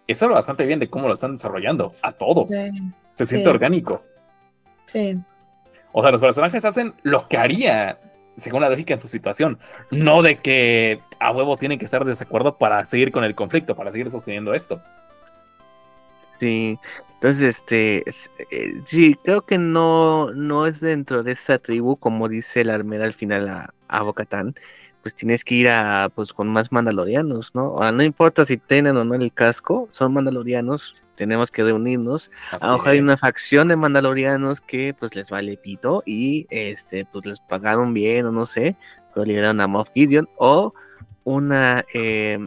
[0.07, 2.51] Eso habla bastante bien de cómo lo están desarrollando a todos.
[2.51, 2.71] Sí,
[3.13, 3.49] Se siente sí.
[3.49, 4.01] orgánico.
[4.85, 5.17] sí.
[5.91, 7.99] O sea, los personajes hacen lo que haría
[8.35, 9.57] según la lógica en su situación,
[9.89, 13.75] no de que a huevo tienen que estar de desacuerdo para seguir con el conflicto,
[13.75, 14.83] para seguir sosteniendo esto.
[16.39, 16.79] Sí,
[17.15, 22.29] entonces, este, es- eh, sí, creo que no, no es dentro de esa tribu, como
[22.29, 24.53] dice la armera al final a, a Bo-Katan,
[25.07, 27.71] pues tienes que ir a, pues, con más mandalorianos, ¿no?
[27.75, 32.29] O sea, no importa si tienen o no el casco, son mandalorianos, tenemos que reunirnos.
[32.51, 36.45] Así A lo mejor hay una facción de mandalorianos que, pues, les vale pito y,
[36.49, 38.75] este, pues, les pagaron bien o no sé,
[39.13, 40.73] pero liberaron a Moff Gideon, o
[41.23, 42.37] una, eh,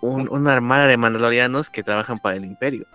[0.00, 2.86] un- una armada de mandalorianos que trabajan para el imperio.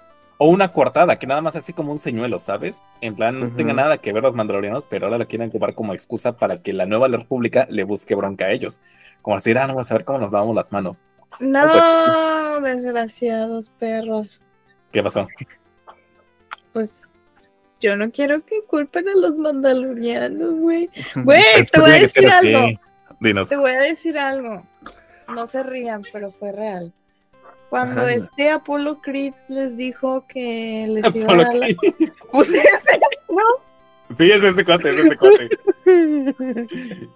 [0.44, 2.82] O una cortada, que nada más así como un señuelo, ¿sabes?
[3.00, 5.94] En plan, no tenga nada que ver los mandalorianos, pero ahora la quieren ocupar como
[5.94, 8.82] excusa para que la nueva república le busque bronca a ellos.
[9.22, 11.04] Como decir, ah, no vamos a ver cómo nos lavamos las manos.
[11.40, 14.42] No, desgraciados perros.
[14.92, 15.28] ¿Qué pasó?
[16.74, 17.14] Pues
[17.80, 20.90] yo no quiero que culpen a los mandalorianos, güey.
[21.24, 22.80] Güey, Es te voy a decir algo.
[23.20, 23.50] Dinos.
[23.50, 24.66] Te voy a decir algo.
[25.28, 26.92] No se rían, pero fue real.
[27.72, 28.12] Cuando Ajá.
[28.12, 31.68] este Apollo Creed les dijo que les iba a Apolo dar la...
[32.34, 33.00] Pues ese,
[33.30, 34.14] ¿no?
[34.14, 35.50] Sí, es ese cuate, es ese cuate.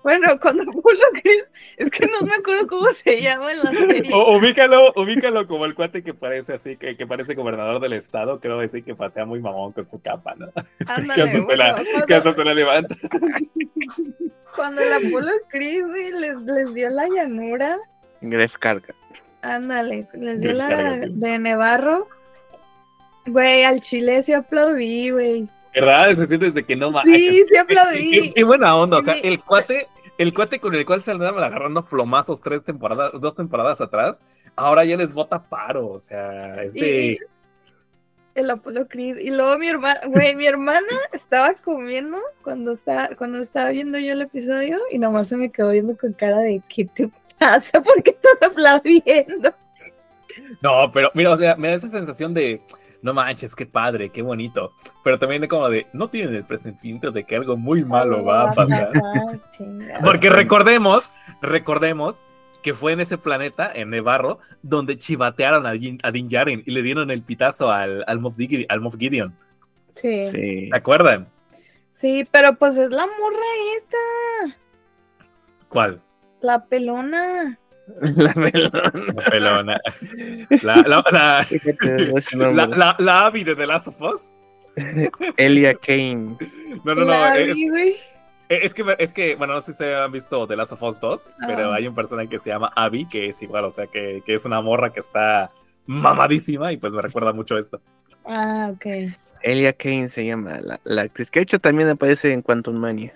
[0.02, 1.44] Bueno, cuando Apollo Creed...
[1.76, 4.14] Es que no me acuerdo cómo se llama en la serie.
[4.14, 8.40] O, ubícalo, ubícalo como el cuate que parece así, que, que parece gobernador del estado,
[8.40, 10.54] creo decir que pasea muy mamón con su capa, ¿no?
[10.54, 11.76] que Ándale, se la,
[12.08, 12.96] que hasta cuando, se la levanta.
[14.56, 15.86] cuando el Apollo Creed
[16.18, 17.78] les, les dio la llanura,
[18.22, 18.96] Gref carga.
[19.46, 22.08] Ándale, les dio la de Nevarro.
[23.28, 25.48] Güey, al chile sí aplaudí, güey.
[25.74, 26.12] ¿Verdad?
[26.14, 27.16] Se siente desde que no manches.
[27.16, 28.12] Sí, sí aplaudí.
[28.12, 29.00] Qué, qué buena onda.
[29.00, 29.22] O sea, Sí.
[29.24, 29.88] el cuate,
[30.18, 34.22] el cuate con el cual se andaban agarrando plomazos tres temporadas, dos temporadas atrás,
[34.56, 35.88] ahora ya les bota paro.
[35.88, 37.14] O sea, es de.
[37.14, 37.18] Y
[38.36, 39.18] el Apollo Creed.
[39.18, 44.14] Y luego mi hermana, güey, mi hermana estaba comiendo cuando estaba, cuando estaba viendo yo
[44.14, 47.82] el episodio y nomás se me quedó viendo con cara de ¿qué te pasa?
[47.82, 49.54] ¿Por qué estás aplaudiendo?
[50.62, 52.62] No, pero mira, o sea, me da esa sensación de.
[53.02, 54.74] No manches, qué padre, qué bonito.
[55.04, 55.86] Pero también de como de.
[55.94, 58.92] No tienen el presentimiento de que algo muy malo va a pasar.
[59.52, 60.00] Chingada.
[60.04, 61.12] Porque recordemos,
[61.42, 62.24] recordemos
[62.64, 66.72] que fue en ese planeta, en Nevarro, donde chivatearon a, Din- a Din Djarin y
[66.72, 69.38] le dieron el pitazo al, al, Moff, Gideon, al Moff Gideon.
[69.94, 70.26] Sí.
[70.32, 70.70] Sí.
[70.72, 71.28] ¿Se acuerdan?
[71.92, 73.46] sí, pero pues es la morra
[73.78, 73.98] esta,
[75.70, 76.02] ¿Cuál?
[76.46, 77.60] La pelona.
[78.02, 78.92] La melona.
[79.14, 79.82] La pelona.
[80.64, 81.46] La, la, la, la,
[82.36, 82.78] nombre.
[82.78, 84.34] la, la Abby de The Last of Us.
[85.38, 86.36] Elia Kane.
[86.84, 87.06] No, no, no.
[87.06, 87.38] la
[88.50, 91.38] Es, que, es que, bueno, no sé si han visto The Last of Us 2,
[91.46, 91.76] pero Ah.
[91.76, 94.46] hay un personaje que se llama Abby, que es igual, o sea, que, que es
[94.46, 95.52] una morra que está
[95.86, 97.80] mamadísima y pues me recuerda mucho esto.
[98.26, 98.86] Ah, ok.
[99.44, 101.30] Elia Kane se llama la, la actriz.
[101.30, 103.14] Que de hecho también aparece en Quantum Mania.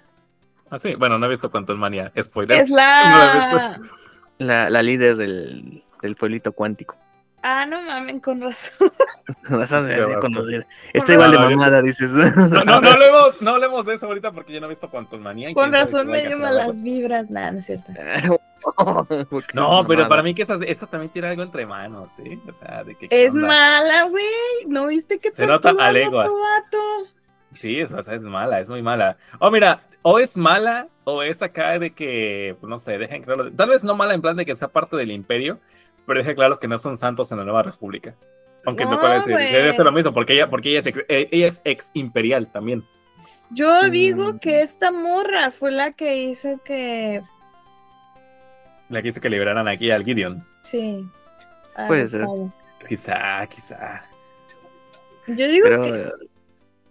[0.71, 2.57] Ah, sí, bueno, no he visto Quantum Mania, spoiler.
[2.59, 3.79] Es la.
[4.37, 6.95] La, la líder del, del pueblito cuántico.
[7.43, 8.89] Ah, no mames, con razón.
[9.47, 9.91] Con razón,
[10.93, 12.09] Está igual de No, no, yo- mamada, dices.
[12.11, 15.19] No, no, no hablemos, no hablemos de eso ahorita porque yo no he visto Quantum
[15.21, 15.49] Mania.
[15.49, 16.59] y Con razón si me vaya a dio ser algo.
[16.59, 17.29] malas vibras.
[17.29, 17.91] Nah, no es cierto.
[17.93, 20.07] No, es pero mamada.
[20.09, 22.41] para mí que esa, esta también tiene algo entre manos, ¿sí?
[22.49, 23.07] O sea, de que...
[23.09, 23.47] ¿qué Es onda?
[23.47, 24.23] mala, güey.
[24.67, 26.29] ¿No viste que Se nota a leguas.
[27.53, 29.17] Sí, es, o sea, es mala, es muy mala.
[29.39, 33.51] O mira, o es mala, o es acá de que, pues no sé, dejen claro,
[33.51, 35.59] tal vez no mala en plan de que sea parte del imperio,
[36.05, 38.15] pero dejen claro que no son santos en la nueva república.
[38.65, 39.51] Aunque No, lo cual güey.
[39.51, 42.51] debe ser lo mismo, porque ella, porque ella es, ex, eh, ella es ex imperial
[42.51, 42.85] también.
[43.51, 43.91] Yo Mm.
[43.91, 47.21] digo que esta morra fue la que hizo que.
[48.89, 50.45] La que hizo que liberaran aquí al Gideon.
[50.63, 51.05] Sí.
[51.75, 52.25] Ah, Puede ser.
[52.25, 52.49] sabe.
[52.87, 54.03] Quizá, quizá.
[55.27, 56.09] Yo digo Pero, que.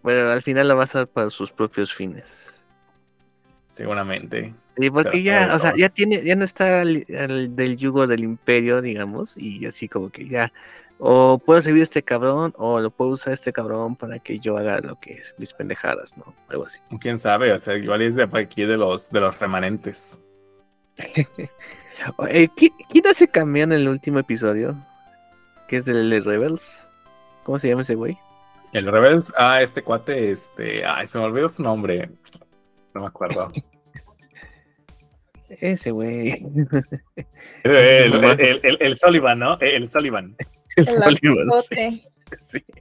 [0.03, 2.58] bueno, al final la va a hacer para sus propios fines.
[3.69, 4.53] Seguramente.
[4.77, 8.25] Sí, porque ya, o sea, ya tiene, ya no está al- al del yugo del
[8.25, 10.53] imperio, digamos, y así como que ya,
[10.99, 14.39] o puedo servir a este cabrón, o lo puedo usar a este cabrón para que
[14.41, 16.35] yo haga lo que es mis pendejadas, ¿no?
[16.49, 16.81] Algo así.
[17.01, 20.21] Quién sabe, o sea, igual es de aquí de los, de los remanentes.
[22.29, 24.77] Eh, ¿qui- ¿Quién hace cameo en el último episodio?
[25.67, 26.63] que es del Rebels.
[27.43, 28.17] ¿Cómo se llama ese güey?
[28.73, 32.09] El Rebels, ah, este cuate, este, ay, se me olvidó su nombre.
[32.99, 33.53] No me acuerdo.
[35.49, 36.31] Ese güey.
[37.63, 39.57] El, el, el, el Sullivan, ¿no?
[39.61, 40.35] El Sullivan.
[40.75, 41.49] El El Sullivan.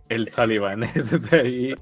[0.09, 1.75] El Sullivan, ese es ahí.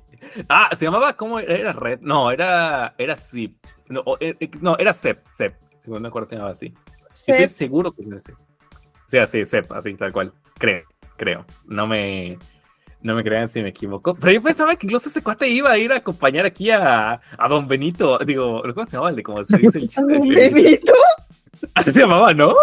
[0.49, 1.55] Ah, se llamaba, ¿cómo era?
[1.55, 1.99] ¿Era Red?
[2.01, 3.55] No, era, era Zip.
[3.87, 5.55] No, o- eh, eh, no, era Zep, Zep.
[5.77, 6.73] Según me acuerdo se llamaba así.
[7.25, 7.47] Estoy Zep.
[7.47, 8.33] seguro que es ese.
[9.07, 10.33] Sí, así, Zep, así, tal cual.
[10.55, 10.83] Creo,
[11.15, 11.45] creo.
[11.65, 12.37] No me,
[13.05, 14.15] no me crean si me equivoco.
[14.15, 17.47] Pero yo pensaba que incluso ese cuate iba a ir a acompañar aquí a, a
[17.47, 18.17] Don Benito.
[18.25, 20.01] Digo, ¿cómo se llamaba el de cómo se dice el chiste?
[20.51, 20.93] Benito.
[21.75, 22.55] Así se llamaba, ¿no?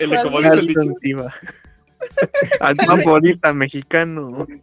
[0.00, 1.28] El de ¿Cuál como dice el dicho.
[2.58, 4.46] Alton Bonita, mexicano.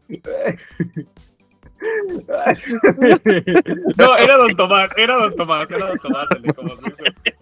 [3.98, 7.38] No, era Don Tomás, era Don Tomás, era Don Tomás el de cómo se dice.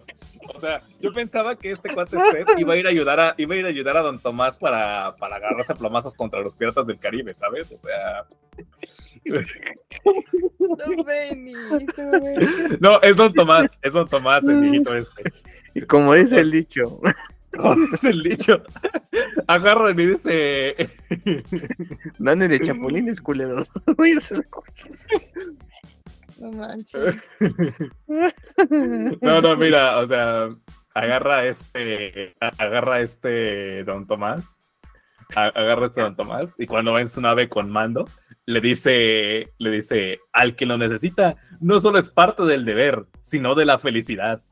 [0.54, 3.54] O sea, yo pensaba que este cuate Seth iba a ir a ayudar a, iba
[3.54, 6.86] a ir a ayudar a Don Tomás para, para agarrarse a plomazos contra los piratas
[6.86, 7.72] del Caribe, ¿sabes?
[7.72, 8.26] O sea.
[12.80, 15.32] No, es Don Tomás, es Don Tomás, el viejito este.
[15.74, 17.00] Y como dice el dicho,
[17.92, 18.62] Es el dicho.
[19.46, 20.76] Agarran y dice.
[22.18, 23.68] dándole chapulines culeros.
[26.40, 27.16] No manches.
[29.20, 30.48] No, no, mira, o sea,
[30.94, 34.70] agarra este, agarra este Don Tomás,
[35.34, 38.08] agarra este Don Tomás y cuando va en su nave con mando,
[38.46, 43.54] le dice, le dice, al que lo necesita, no solo es parte del deber, sino
[43.54, 44.42] de la felicidad.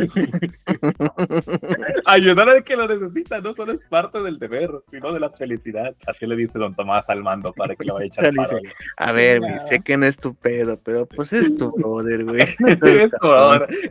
[2.06, 5.94] Ayudar al que lo necesita no solo es parte del deber, sino de la felicidad.
[6.06, 8.60] Así le dice Don Tomás al mando para que lo vaya a echar dice,
[8.96, 12.46] A ver, sé que no es tu pedo, pero pues es tu brother, güey.
[12.60, 12.80] No Es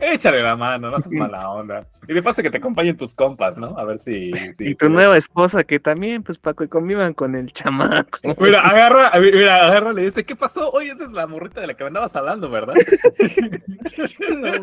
[0.00, 1.86] échale la mano, no seas mala onda.
[2.08, 3.76] Y de paso que te acompañen tus compas, ¿no?
[3.78, 4.32] A ver si.
[4.52, 8.18] si- Y si- tu nueva esposa, que también, pues, Paco, y convivan con el chamaco.
[8.38, 10.70] Mira, agarra, mira, agarra, le dice, ¿qué pasó?
[10.72, 12.74] Oye, esa es la morrita de la que me andabas hablando, ¿verdad?
[14.30, 14.60] No.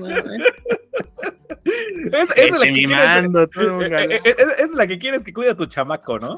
[2.12, 3.22] Es, esa es la Este, que quieres.
[3.22, 3.50] mimando, eh,
[4.12, 6.38] eh, eh, es la que quieres que cuide a tu chamaco, ¿no?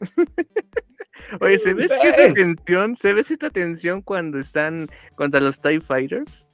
[1.40, 6.46] Oye, se ve cierta tensión, se ve cierta tensión cuando están contra los TIE Fighters.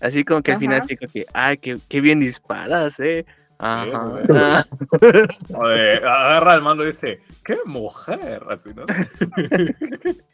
[0.00, 3.24] Así como que al final sí como que, ay, qué, qué bien disparas, eh.
[3.58, 4.22] Ajá.
[4.34, 4.66] Ah,
[5.54, 8.42] Oye, agarra al mando y dice, ¡qué mujer!
[8.50, 8.84] Así, ¿no?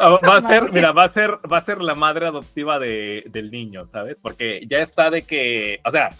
[0.00, 3.22] Ah, va a ser, mira, va a ser, va a ser la madre adoptiva de,
[3.28, 4.20] del niño, ¿sabes?
[4.20, 6.10] Porque ya está de que, o sea,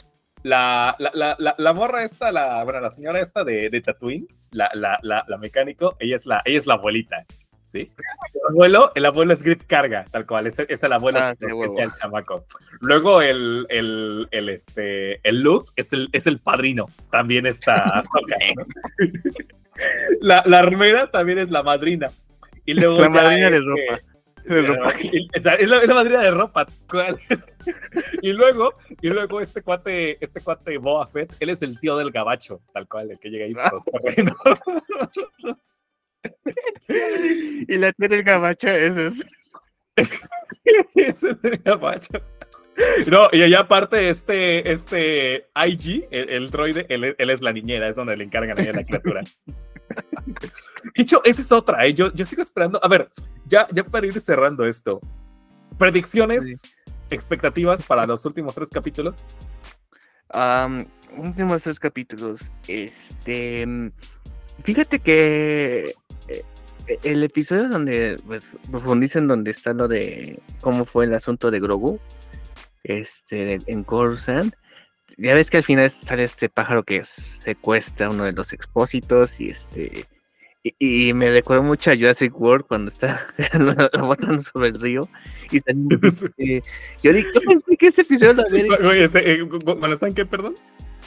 [0.45, 4.29] la, la, la, la, la morra esta, la, bueno, la señora esta de, de Tatooine,
[4.53, 7.25] la, la, la, la mecánico, ella es la, ella es la abuelita,
[7.65, 7.91] ¿sí?
[8.35, 11.47] El abuelo, el abuelo es Grip Carga, tal cual, es, es el abuelo Ah, que
[11.47, 12.45] protege al chamaco.
[12.81, 18.37] Luego el, el, el, este, el Luke es el, es el padrino, también está Ahsoka,
[18.57, 18.65] ¿no?
[20.21, 22.09] La, la armera también es la madrina.
[22.65, 24.01] Y luego La madrina de ropa.
[24.45, 24.95] de ropa.
[25.03, 26.67] y- Es la, es la madrina de ropa.
[28.23, 32.11] y luego, y luego este cuate, este cuate Boa Fett, él es el tío del
[32.13, 34.35] gabacho, tal cual, el que llega ahí por los terrenos.
[37.69, 39.25] Y la tía del gabacho, es.
[40.95, 42.23] Es el gabacho.
[43.11, 47.89] No, y allá aparte, este, este IG, el, el droide, él, él es la niñera,
[47.89, 49.23] es donde le encargan la criatura.
[50.95, 51.95] De hecho, esa es otra, ¿eh?
[51.95, 52.81] yo, yo sigo esperando.
[52.83, 53.11] A ver,
[53.47, 55.01] ya, ya para ir cerrando esto.
[55.79, 56.75] Predicciones,
[57.11, 59.27] expectativas para los últimos tres capítulos.
[60.31, 62.41] Am, últimos tres capítulos.
[62.67, 63.67] Este.
[64.65, 65.95] Fíjate que.
[66.29, 66.45] eh,
[67.03, 72.01] El episodio donde pues, profundizan donde está lo de cómo fue el asunto de Grogu,
[72.85, 74.55] este, en Coruscant,
[75.19, 79.47] ya ves que al final sale este pájaro que secuestra uno de los expósitos y
[79.47, 80.07] este
[80.65, 83.27] y, y me recuerdo mucho a Jurassic World cuando está
[83.59, 85.03] lo, lo botan sobre el río
[85.51, 85.89] y salen,
[86.39, 86.61] eh,
[87.03, 88.43] yo, di- yo pensé que ese episodio lo
[88.91, 90.55] había este, eh, ¿Cuándo están qué, perdón?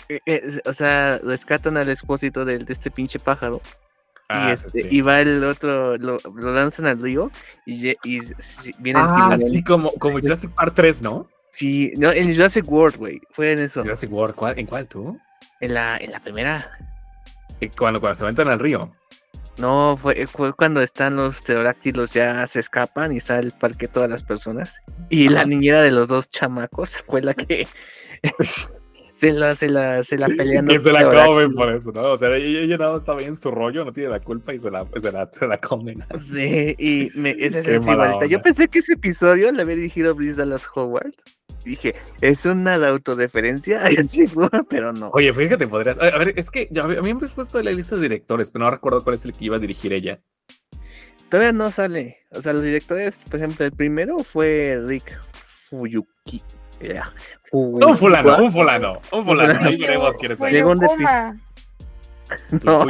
[0.09, 3.61] eh, eh, o sea, rescatan al expósito del- de, este pinche pájaro.
[3.63, 7.31] y, Ah, este, sí, y va el otro, lo, lo lanzan al río
[7.65, 8.35] y, y s-
[8.79, 11.29] viene el Ah, sí, como, como Jurassic Park 3, ¿no?
[11.55, 13.21] Sí, no, en Jurassic World, güey.
[13.31, 13.81] Fue en eso.
[13.81, 15.17] Jurassic World, ¿cuál- ¿en cuál tú?
[15.61, 16.69] En la, en la primera.
[17.77, 18.93] Cuando, cuando se aventan al río.
[19.57, 24.09] No, fue, fue cuando están los pterodáctilos, ya se escapan y sale el parque todas
[24.09, 24.81] las personas.
[25.09, 27.65] Y la niñera de los dos chamacos fue la que
[28.41, 30.69] se la, se la, se la pelean.
[30.69, 32.01] Y se la comen por eso, ¿no?
[32.01, 34.69] O sea, ella, más estaba ahí en su rollo, no tiene la culpa y se
[34.69, 36.03] la, se la, se la comen.
[36.21, 38.25] Sí, y me, esa es bonita.
[38.25, 41.13] Yo pensé que ese episodio le había dirigido Brice Dallas Howard.
[41.65, 43.81] Dije, ¿es una autodeferencia?
[44.07, 44.25] Sí,
[44.69, 45.09] pero no.
[45.13, 45.99] Oye, fíjate, podrías.
[45.99, 48.71] A ver, es que a mí me han puesto la lista de directores, pero no
[48.71, 50.21] recuerdo cuál es el que iba a dirigir ella.
[51.29, 52.19] Todavía no sale.
[52.31, 55.19] O sea, los directores, por ejemplo, el primero fue Rick
[55.69, 56.41] Fuyuki.
[56.79, 57.11] Yeah.
[57.51, 59.59] Un fulano, un fulano, un fulano.
[59.61, 60.39] Ahí veremos quién es.
[60.39, 60.79] Llegó un.
[62.63, 62.85] No,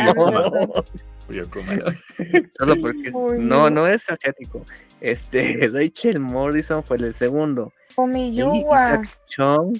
[2.58, 4.64] solo porque no, no es asiático.
[5.02, 7.72] Este, Rachel Morrison fue el segundo.
[7.96, 9.02] Fumiyuwa.
[9.28, 9.78] Chung,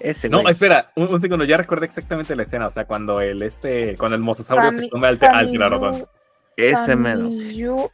[0.00, 0.50] ese No, güey.
[0.52, 4.16] espera, un, un segundo, ya recuerdo exactamente la escena, o sea, cuando el este, cuando
[4.16, 6.08] el mosasaurio se come al, te- al tirador.
[6.56, 7.20] ese mero.
[7.20, 7.90] Famiyu-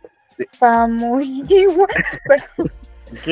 [0.58, 1.86] Famuyuwa.
[2.28, 2.79] Pero- ¿Quién sabe?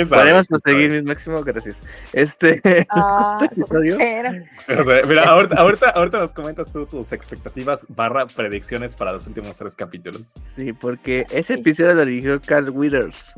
[0.08, 1.76] Podemos proseguir, mis máximo, gracias.
[2.12, 2.60] Este,
[2.90, 3.94] Ah, episodio?
[3.98, 4.30] cero.
[4.78, 9.26] O sea, mira, ahorita, ahorita, ahorita nos comentas tú tus expectativas barra predicciones para los
[9.26, 10.34] últimos tres capítulos.
[10.56, 13.32] sí, porque ese episodio lo dirigió Carl Withers,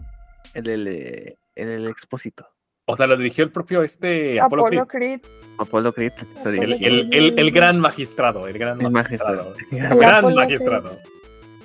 [0.54, 2.46] el, el, eh, el, expósito.
[2.86, 5.20] O sea, lo dirigió el propio este Apolo Apolo Creed.
[5.20, 5.32] Creed.
[5.58, 6.12] Apolo Creed.
[6.44, 9.54] El, el, el, el gran magistrado, el gran El magistrado.
[9.54, 9.90] magistrado.
[9.92, 10.98] El gran magistrado.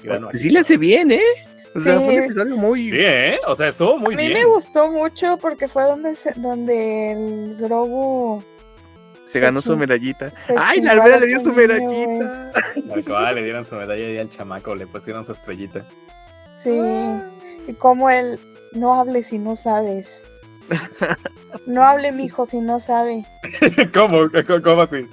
[0.04, 1.22] Gran Pues sí le hace bien, ¿eh?
[1.76, 2.18] O sea, fue un Sí.
[2.20, 2.92] episodio muy...
[2.92, 3.40] Sí, ¿eh?
[3.48, 4.40] O sea, estuvo muy A mí bien.
[4.40, 8.42] me gustó mucho porque fue donde se- donde el Grogu
[9.26, 10.32] Se Se ganó su medallita.
[10.58, 12.54] ¡Ay, la la le dio su medallita!
[12.94, 15.84] Al cual le dieron su medalla y al chamaco le pusieron su estrellita.
[16.64, 16.80] Sí.
[17.68, 18.40] Y como él
[18.72, 20.24] no hable si no sabes.
[21.68, 23.26] No hable mijo si no sabe.
[23.94, 24.30] ¿Cómo?
[24.46, 25.08] ¿Cómo, cómo así?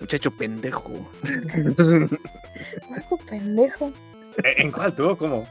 [0.00, 0.90] Muchacho pendejo.
[1.78, 3.92] Algo pendejo.
[4.44, 5.16] ¿En cuál tuvo?
[5.16, 5.48] ¿Cómo?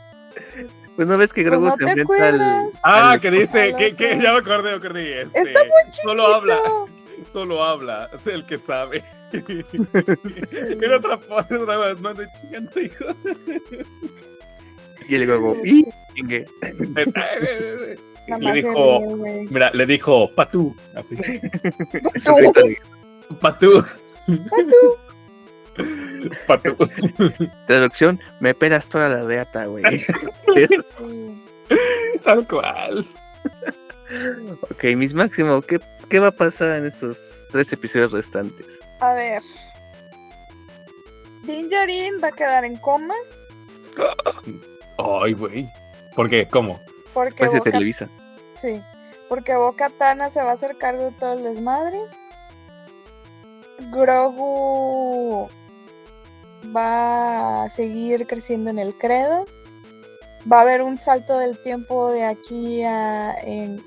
[0.95, 2.69] Pues no ves que Pues Grogu no se enfrenta al...
[2.83, 5.21] Ah, al- que dice, que, que ya me acordé, me acordé.
[5.21, 6.09] Este, Está muy chiquito.
[6.09, 6.57] Solo habla,
[7.25, 9.03] solo habla, es el que sabe.
[10.81, 13.05] Era otra otra vez más de chingando, hijo.
[15.07, 15.57] Y el Grogu...
[15.65, 15.85] ¡Y!
[18.27, 19.01] Nada Le dijo,
[19.49, 21.15] mira, le dijo, patú, así.
[21.15, 22.77] Grito de-
[23.39, 23.83] Patú.
[27.67, 29.83] Traducción, me pelas toda la reata, güey.
[32.23, 33.05] Tal cual.
[34.61, 37.17] ok, mis máximo, ¿qué, ¿qué va a pasar en estos
[37.51, 38.65] tres episodios restantes?
[38.99, 39.41] A ver.
[41.43, 43.15] Din Djarin va a quedar en coma
[44.99, 45.67] Ay, güey.
[46.15, 46.47] ¿Por qué?
[46.47, 46.79] ¿Cómo?
[47.13, 48.07] porque Pues Boca- Televisa.
[48.55, 48.79] Sí,
[49.27, 51.97] porque Boca Tana se va a hacer cargo de todo el desmadre.
[53.91, 55.49] Grogu
[56.75, 59.45] va a seguir creciendo en el credo.
[60.51, 63.35] Va a haber un salto del tiempo de aquí a.
[63.41, 63.83] En,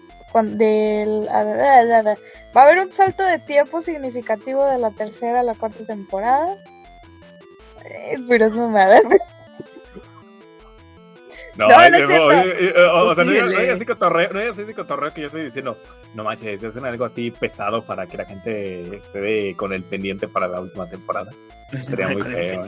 [0.58, 5.54] del- a- va a haber un salto de tiempo significativo de la tercera a la
[5.54, 6.56] cuarta temporada.
[8.28, 9.00] Pero es mamada.
[11.56, 12.26] No, No, no es cierto.
[12.26, 15.78] o sea, no digas- así cotorreo, no digas así cotorreo que yo estoy diciendo,
[16.14, 20.26] no manches, hacen algo así pesado para que la gente se dé con el pendiente
[20.26, 21.30] para la última temporada.
[21.88, 22.66] Sería muy feo.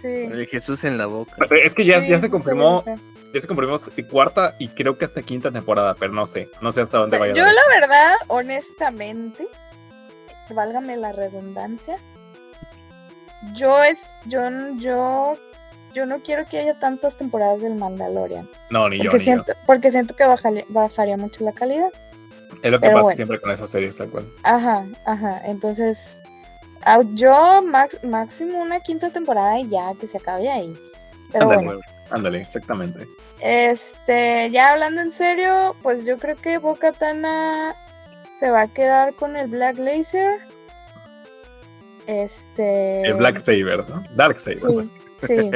[0.00, 0.08] Sí.
[0.08, 1.36] El Jesús en la boca.
[1.62, 2.82] Es que ya, Sí, ya se confirmó,
[3.32, 3.76] ya se confirmó
[4.10, 7.32] cuarta y creo que hasta quinta temporada, pero no sé, no sé hasta dónde vaya.
[7.32, 9.46] a Yo la verdad, honestamente,
[10.50, 11.98] válgame la redundancia,
[13.54, 14.40] yo es, yo,
[14.78, 15.36] yo,
[15.94, 18.48] yo no quiero que haya tantas temporadas del Mandalorian.
[18.70, 21.90] No, ni yo, porque ni siento, porque siento que bajaría, bajaría mucho la calidad.
[22.62, 23.16] Es lo que pero pasa bueno.
[23.16, 24.26] siempre con esas series, tal cual.
[24.42, 25.40] Ajá, ajá.
[25.44, 26.18] Entonces,
[26.82, 30.76] ah, yo max- máximo una quinta temporada y ya que se acabe ahí.
[31.32, 31.80] Pero Ándale, bueno.
[32.10, 33.06] ándale, exactamente.
[33.40, 37.74] Este, ya hablando en serio, pues yo creo que Boca Tana
[38.38, 40.38] se va a quedar con el Black Laser.
[42.06, 43.02] Este.
[43.02, 44.02] El Black Saber, ¿no?
[44.14, 44.58] Dark Saber.
[44.58, 44.92] Sí, pues.
[45.26, 45.50] Sí.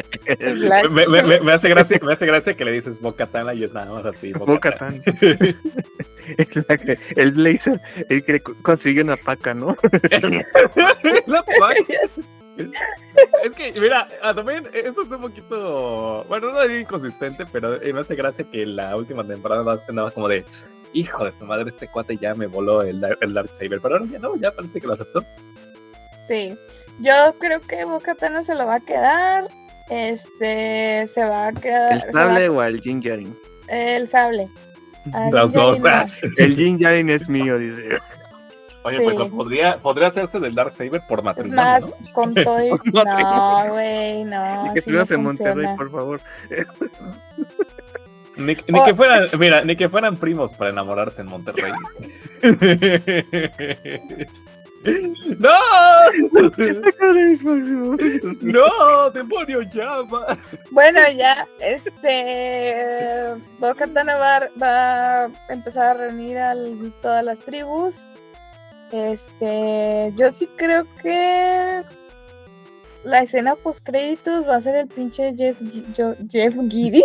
[0.90, 3.72] Me, me- me- me hace gracia, me hace gracia que le dices Bocatana y es
[3.72, 4.32] nada más así.
[4.32, 5.00] Bo-Katan.
[6.38, 9.76] El, el Blazer, el que co- consiguió una paca, ¿no?
[11.26, 11.74] La paca.
[13.44, 17.92] Es que, mira, ah, también eso es un poquito, bueno, no digo inconsistente, pero eh,
[17.92, 20.44] me hace gracia que la última temporada vas- andaba como de,
[20.92, 24.06] hijo de su madre, este cuate ya me voló el, el Dark Saber, pero ahora
[24.10, 25.22] ya no, ya parece que lo aceptó.
[26.26, 26.56] Sí.
[27.00, 29.48] Yo creo que Boca Tana se lo va a quedar.
[29.90, 31.92] Este, se va a quedar.
[32.06, 33.36] ¿El sable o al Jin Yarin?
[33.68, 34.48] el sable.
[35.32, 35.84] Las ya dos.
[35.84, 36.04] ah.
[36.38, 37.98] El Jin Yarin es mío, dice.
[38.82, 42.12] Oye, pues lo podría, podría hacerse del Dark Saber por Es matrimonio, más, ¿no?
[42.12, 42.64] con todo.
[42.64, 44.62] y- No, güey, no.
[44.64, 46.20] que no estuvieras en Monterrey, por favor.
[48.36, 48.84] Ni, ni Oh.
[48.84, 51.72] que fueran, mira, ni que fueran primos para enamorarse en Monterrey.
[55.38, 55.50] ¡No!
[58.40, 59.10] ¡No!
[59.10, 60.38] ¡Demonio llama!
[60.70, 63.34] Bueno, ya, este.
[63.58, 66.54] Bo-Katan va, va a empezar a reunir a
[67.02, 68.04] todas las tribus.
[68.92, 70.12] Este.
[70.16, 71.82] Yo sí creo que.
[73.06, 75.56] La escena post créditos va a ser el pinche Jeff,
[75.96, 77.04] yo- Jeff Giddy.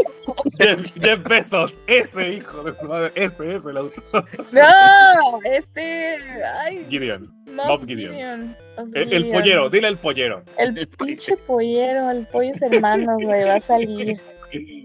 [0.58, 4.26] Jeff, Jeff Bezos, ese hijo de su madre, ese es el autor.
[4.52, 4.62] No,
[5.46, 6.18] este.
[6.60, 7.32] Ay, Gideon.
[7.54, 8.56] Moff Moff Gideon.
[8.96, 10.44] El, el pollero, dile el pollero.
[10.58, 14.20] El El pinche pollero, el pollos hermanos, güey, va a salir.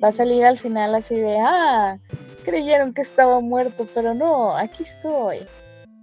[0.04, 1.98] Va a salir al final así de, ah,
[2.44, 5.38] creyeron que estaba muerto, pero no, aquí estoy.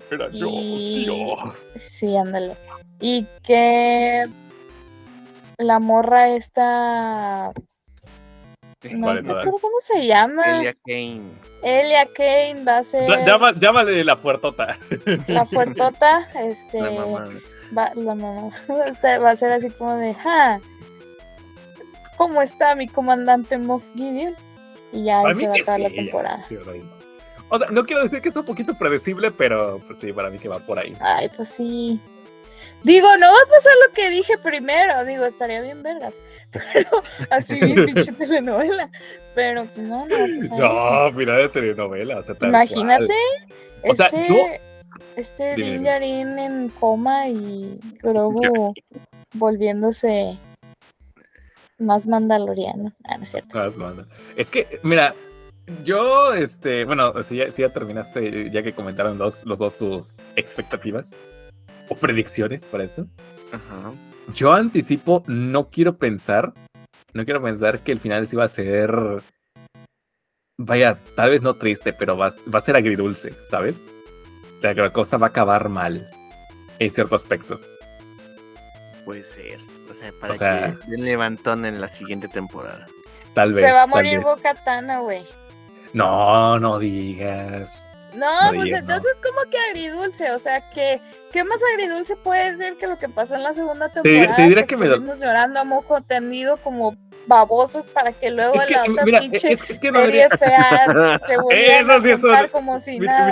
[0.09, 1.35] Era yo, Y- yo.
[1.77, 2.55] Sí, ándale.
[2.99, 4.25] Y que
[5.57, 7.51] la morra esta,
[8.91, 9.07] no
[9.61, 11.21] cómo se llama, Elia Kane.
[11.61, 14.77] Elia Kane va a ser llama- Llámale la fuertota.
[15.27, 17.29] la fuertota, este, La mamá.
[17.77, 18.51] va, la mamá,
[18.87, 20.59] Este, va a ser así como de, ja,
[22.17, 24.35] ¿cómo está mi comandante Moff Gideon?
[24.91, 26.45] Y ya ahí se va a acabar la ya, temporada.
[26.49, 26.57] sí.
[27.49, 30.39] O sea, no quiero decir que es un poquito predecible, pero pues, sí, para mí
[30.39, 30.95] que va por ahí.
[30.99, 31.99] Ay, pues sí.
[32.83, 35.05] Digo, no va a pasar lo que dije primero.
[35.05, 36.15] Digo, estaría bien vergas.
[36.51, 36.89] Pero
[37.29, 38.89] así bien pinche telenovela.
[39.35, 40.55] Pero no, no va a pasar eso.
[40.57, 42.17] No, mira de telenovela.
[42.17, 43.07] O sea, Imagínate.
[43.81, 43.91] cual.
[43.91, 44.45] O sea, este, yo-
[45.15, 48.73] Este en coma y Grogu
[49.33, 50.37] volviéndose
[51.79, 52.93] más mandaloriano.
[53.05, 53.57] Ah, no es cierto.
[53.57, 54.05] Madre.
[54.35, 55.13] Es que, mira,
[55.83, 60.19] yo, este, bueno, si ya, si ya terminaste, ya que comentaron los, los dos sus
[60.35, 61.15] expectativas
[61.93, 63.07] o predicciones para esto.
[63.51, 63.91] Ajá.
[64.33, 66.53] Yo anticipo, no quiero pensar,
[67.13, 69.21] no quiero pensar que el final sí va a ser,
[70.57, 73.85] vaya, tal vez no triste, pero va, va a ser agridulce, ¿sabes?
[74.57, 76.07] O sea, que la cosa va a acabar mal,
[76.79, 77.59] en cierto aspecto.
[79.05, 79.59] Puede ser.
[79.91, 82.87] O sea, para sea- que den levantón en la siguiente temporada.
[83.33, 83.65] Tal vez.
[83.65, 84.25] Se va a morir vez.
[84.25, 85.23] Bo-Katana, güey.
[85.91, 87.89] No, no digas.
[88.15, 88.93] No, No pues digas, no.
[88.95, 90.99] entonces como que agridulce, o sea que
[91.31, 94.35] ¿qué más agridulce puede ser que lo que pasó en la segunda temporada?
[94.35, 96.95] te diré que me do- estuvimos llorando a moco tendido como
[97.25, 100.27] babosos para que luego Es que, la otra mira, pinche es, es que no serie
[100.29, 103.25] diría- fea se volviera Eso a sí es juntar un- como si Mira, nada.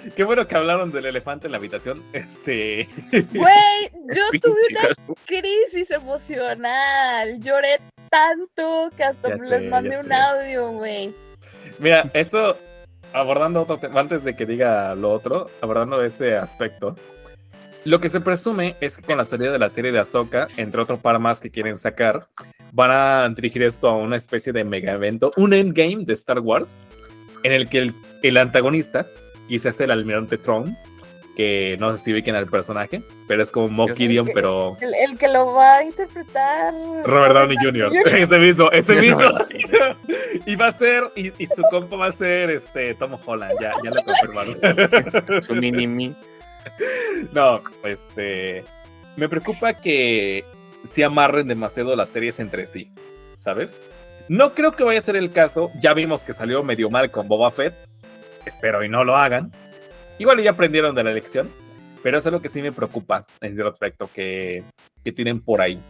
[0.00, 2.02] mira, qué bueno que hablaron del elefante en la habitación.
[2.12, 2.88] Este.
[3.12, 7.78] Güey, yo tuve una crisis emocional, lloré
[8.10, 10.14] tanto que hasta Ya les sé, mandé un sé.
[10.14, 11.14] audio, güey.
[11.78, 12.56] Mira, eso,
[13.16, 16.94] abordando otro tema, antes de que diga lo otro, abordando ese aspecto,
[17.84, 20.82] lo que se presume es que con la salida de la serie de Ahsoka, entre
[20.82, 22.26] otro par más que quieren sacar,
[22.72, 26.78] van a dirigir esto a una especie de mega evento, un endgame de Star Wars,
[27.42, 29.06] en el que el, el antagonista
[29.66, 30.76] hacer el almirante Throne,
[31.36, 35.18] que no sé si ubiquen al personaje, pero es como Yo- Gideon, pero El, el
[35.18, 36.72] que lo va a interpretar
[37.04, 37.92] Robert Downey Jr.
[38.14, 39.20] Ese mismo, ese mismo.
[40.46, 43.72] y va a ser, y, y su compa va a ser este Tom Holland, ya,
[43.84, 45.42] ya lo confirmaron.
[45.46, 46.14] Su mini mi.
[47.32, 48.64] no, este.
[49.16, 50.44] Me preocupa que
[50.84, 52.90] se amarren demasiado las series entre sí,
[53.34, 53.80] ¿sabes?
[54.28, 55.70] No creo que vaya a ser el caso.
[55.80, 57.74] Ya vimos que salió medio mal con Boba Fett.
[58.44, 59.52] Espero y no lo hagan.
[60.18, 61.48] Igual ya aprendieron de la lección.
[62.02, 64.62] Pero eso es lo que sí me preocupa en el aspecto que,
[65.02, 65.80] que tienen por ahí.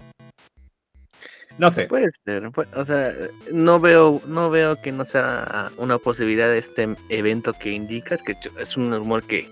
[1.59, 1.87] No sé.
[1.87, 2.51] Puede ser.
[2.75, 3.13] O sea,
[3.53, 8.35] no veo, no veo que no sea una posibilidad de este evento que indicas, que
[8.59, 9.49] es un rumor que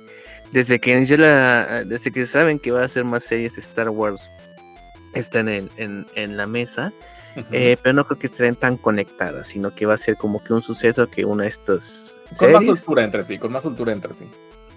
[0.53, 3.91] desde que inició la, desde que saben que va a hacer más series de Star
[3.91, 4.29] Wars,
[5.15, 6.93] está en, el- en, en la mesa.
[7.51, 10.53] Eh, pero no creo que estén tan conectadas, sino que va a ser como que
[10.53, 14.15] un suceso que una de estas Con más soltura entre sí, con más soltura entre
[14.15, 14.27] sí.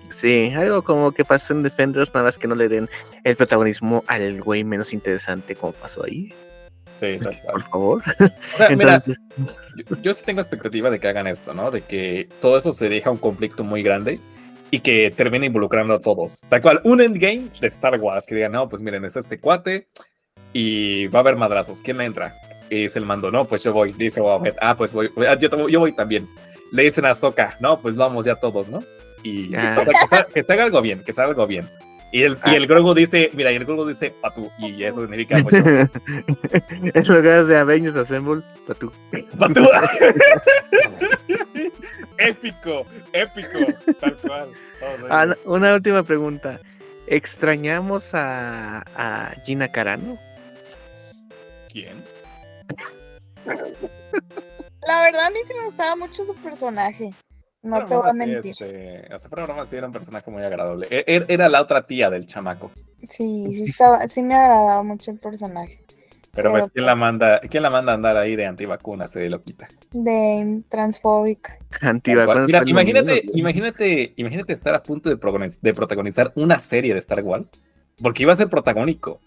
[0.10, 2.90] Sí, algo como que pasó en Defenders, nada más que no le den
[3.24, 6.34] el protagonismo al güey menos interesante como pasó ahí,
[7.00, 8.04] Sí, tal por favor.
[8.76, 11.70] Mira, yo, yo sí tengo expectativa de que hagan esto, ¿no?
[11.72, 14.20] De que todo eso se deja un conflicto muy grande
[14.72, 16.42] y que termine involucrando a todos.
[16.50, 19.88] Tal cual, un endgame de Star Wars que digan, no, pues miren, es este cuate
[20.54, 21.82] y va a haber madrazos.
[21.82, 22.34] ¿Quién entra?
[22.70, 23.94] Y dice el mando, no, pues yo voy.
[23.94, 25.10] Dice Boba ah, pues voy.
[25.28, 26.28] Ah, yo, yo voy también.
[26.72, 28.84] Le dicen a Soka, no, pues vamos ya todos, ¿no?
[29.24, 31.68] Y o sea, que, se, que se haga algo bien, que se haga algo bien.
[32.12, 35.44] Y el, y el Grogu dice, mira, y el Grogu dice, patú, y eso significa,
[35.44, 38.42] pues, en lugar de Avengers Assemble,
[38.80, 38.92] tú.
[39.38, 39.62] patú.
[42.18, 43.60] épico, épico,
[44.00, 44.50] tal cual.
[44.80, 46.60] Todo Ah, una última pregunta.
[47.08, 50.18] ¿Extrañamos a, a Gina Carano?
[51.72, 52.04] ¿Quién?
[54.86, 57.14] La verdad a mí sí me gustaba mucho su personaje.
[57.68, 58.52] No te voy a mentir.
[58.52, 60.88] este, o sea, pero aún así era un personaje muy agradable.
[60.90, 62.72] E- er- Era la otra tía del chamaco.
[63.10, 65.82] Sí, sí, estaba, sí me agradaba mucho el personaje.
[66.34, 69.68] Pero pues, ¿quién la manda, quién la manda a andar ahí de antivacunas, de loquita?
[69.92, 71.58] De transfóbica.
[71.82, 75.18] Antivacunas Mira, imagínate, imagínate, imagínate estar a punto de,
[75.74, 77.52] protagonizar una serie de Star Wars,
[78.04, 79.20] porque iba a ser protagónico.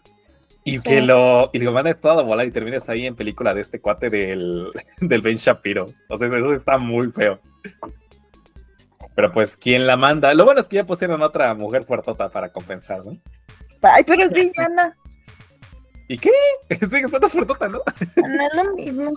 [0.62, 1.06] Y que Sí.
[1.06, 4.08] lo, y lo mandes todo a volar y termines ahí en película de este cuate
[4.08, 4.68] del,
[5.00, 5.86] del Ben Shapiro.
[6.08, 7.40] O sea, eso está muy feo.
[9.14, 10.32] Pero pues, ¿quién la manda?
[10.34, 13.16] Lo bueno es que ya pusieron otra mujer fuertota para compensar, ¿no?
[13.82, 14.96] Ay, pero es villana.
[16.08, 16.30] ¿Y qué?
[16.80, 17.80] Sigue estando fuertota, ¿no?
[18.16, 19.14] No es lo mismo.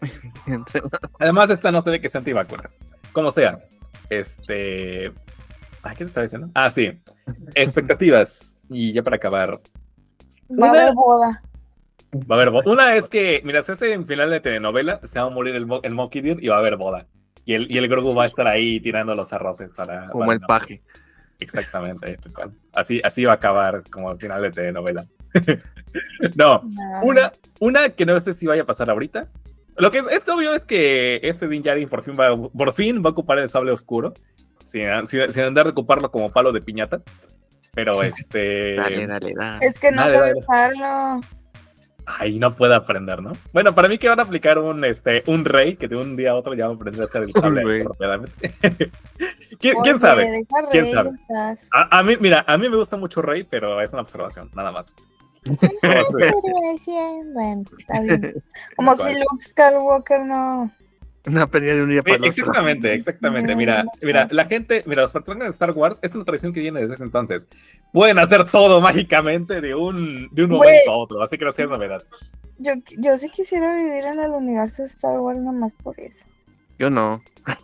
[1.18, 2.72] Además, esta no ve que sea antivacunas.
[3.12, 3.58] Como sea.
[4.08, 5.12] Este.
[5.82, 6.48] ¿A qué te estaba diciendo?
[6.54, 7.00] Ah, sí.
[7.54, 8.58] Expectativas.
[8.68, 9.60] Y ya para acabar.
[10.50, 11.42] Va a haber boda.
[12.14, 12.70] Va a haber boda.
[12.70, 15.66] Una es que, mira, si hace en final de telenovela, se va a morir el,
[15.66, 17.06] mo- el Monkey Deer y va a haber boda.
[17.50, 20.08] Y el, y el Grogu va a estar ahí tirando los arroces para.
[20.10, 20.82] Como para el no- paje.
[21.40, 22.16] Exactamente.
[22.32, 22.52] cual.
[22.74, 25.04] Así, así va a acabar como el final de telenovela.
[26.36, 27.00] no, No.
[27.02, 29.26] Una, una que no sé si vaya a pasar ahorita.
[29.76, 33.02] Lo que es, es obvio es que este Din Djarin por fin va, por fin
[33.02, 34.12] va a ocupar el sable oscuro.
[34.64, 37.02] Sin, sin, sin andar de ocuparlo como palo de piñata.
[37.72, 38.76] Pero este.
[38.76, 39.66] Dale, dale, dale.
[39.66, 40.40] Es que no Dale, sabe dale.
[40.40, 41.20] usarlo.
[42.18, 43.32] Ahí no puede aprender, ¿no?
[43.52, 46.32] Bueno, para mí que van a aplicar un, este, un rey que de un día
[46.32, 47.62] a otro ya va a aprender a hacer el sable.
[49.58, 50.46] ¿Quién, Oye, quién sabe?
[50.70, 51.10] ¿Quién sabe?
[51.72, 54.72] A, a mí, mira, a mí me gusta mucho Rey, pero es una observación, nada
[54.72, 54.94] más.
[55.44, 55.58] Pues,
[57.34, 58.42] Bueno, está bien.
[58.76, 59.14] Como si.
[59.14, 60.70] Luke Skywalker no.
[61.26, 62.28] Una pelea de un día para el otro.
[62.28, 63.50] Exactamente, exactamente.
[63.52, 66.52] No, Mira, no mira, la gente, mira, los personajes de Star Wars, es una tradición
[66.54, 67.46] que viene desde ese entonces.
[67.92, 71.66] Pueden hacer todo mágicamente de un, de un momento a otro, así que no sea
[71.66, 72.02] novedad.
[72.58, 76.24] Yo, yo sí quisiera vivir en el universo de Star Wars nomás por eso.
[76.78, 77.22] Yo no.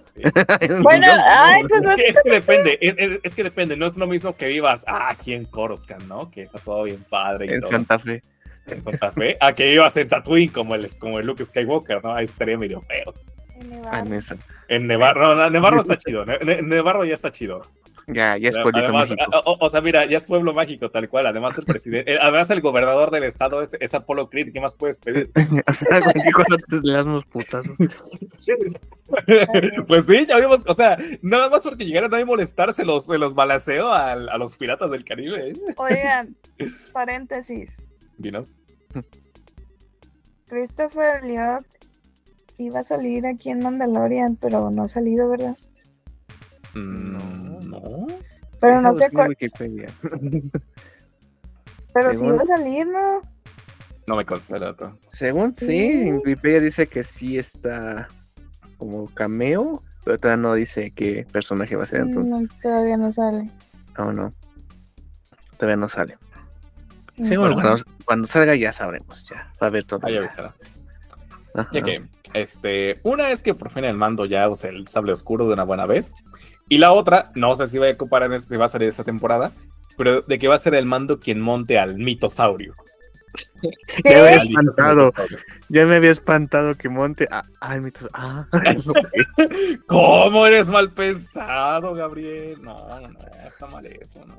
[0.83, 3.87] Bueno, Yo- ay, pues Es que, es que depende, es, es- es que depende, no
[3.87, 6.31] es lo mismo que vivas ah, aquí en Coruscant, ¿no?
[6.31, 8.23] Que está todo bien padre y en todo, Santa Fe.
[8.67, 12.15] en Santa Fe, a que vivas en Tatooine como el, como el Luke Skywalker, ¿no?
[12.15, 13.13] Ahí estaría medio feo.
[13.61, 14.17] En Ah, en Nevada.
[14.19, 14.37] esa.
[14.69, 17.63] En Nevarro, no, Nevarro está chido, Ne- Ne- Nevarro ya está chido.
[18.09, 19.41] Ya, ya es pueblito Además, mágico.
[19.45, 21.27] o, sea, mira, ya es pueblo mágico, tal cual.
[21.27, 24.53] Además, el presidente, eh, además, el gobernador del estado es, es Apolo Creed.
[24.53, 25.29] ¿Qué más puedes pedir?
[25.67, 27.75] o sea, cualquier cosa te le das unos putazos.
[29.89, 33.35] pues sí, ya vimos, o sea, nada más porque llegaron a molestarse los, se los
[33.35, 35.51] balaceó al- a, los piratas del Caribe.
[35.51, 35.53] ¿eh?
[35.77, 36.37] Oigan,
[36.93, 37.89] paréntesis.
[38.19, 38.61] Dinos.
[40.49, 41.65] Christopher Lloyd
[42.59, 45.57] iba a salir aquí en Mandalorian, pero no ha salido, ¿verdad?
[46.75, 48.07] Mm, no.
[48.61, 49.87] Pero no sé cuál, Wikipedia.
[51.95, 53.21] pero sí iba a salir, ¿no?
[54.07, 54.99] No me consta el dato.
[55.13, 56.09] Según sí, Sí.
[56.09, 58.09] en Wikipedia dice que sí está
[58.79, 63.13] como cameo, pero todavía no dice qué personaje va a ser, entonces, No, todavía no
[63.13, 63.51] sale.
[63.99, 64.33] no, no.
[65.57, 66.19] Todavía no sale.
[67.17, 67.27] Mm.
[67.29, 67.69] Seguro, Bueno.
[67.69, 70.01] cuando, cuando salga ya sabremos, ya, va a ver todo.
[70.03, 70.55] Ahí avisará.
[71.57, 71.71] Ajá.
[71.73, 72.03] Ya que,
[72.35, 75.65] este, una es que por fin el mando ya usa el sable oscuro de una
[75.65, 76.15] buena vez.
[76.69, 78.89] Y la otra, no sé si va a ocupar en este, si va a salir
[78.89, 79.53] esta temporada,
[79.97, 82.75] pero de que va a ser el mando quien monte al mitosaurio.
[84.05, 85.39] Ya me había espantado, Mitosaurio.
[85.69, 87.29] ya me había espantado que monte.
[87.31, 88.09] Ah, ay, mitos.
[88.15, 88.47] Ah.
[89.87, 92.63] ¿Cómo eres mal pensado, Gabriel?
[92.63, 94.39] No, no, está mal eso, no.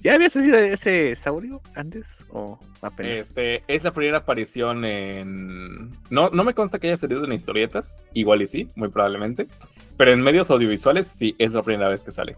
[0.00, 2.06] ¿Ya había salido ese saurio antes?
[2.30, 3.12] ¿O apenas?
[3.28, 5.90] Este, es la primera aparición en.
[6.10, 9.48] No, no me consta que haya salido en historietas, igual y sí, muy probablemente.
[9.96, 12.36] Pero en medios audiovisuales sí es la primera vez que sale.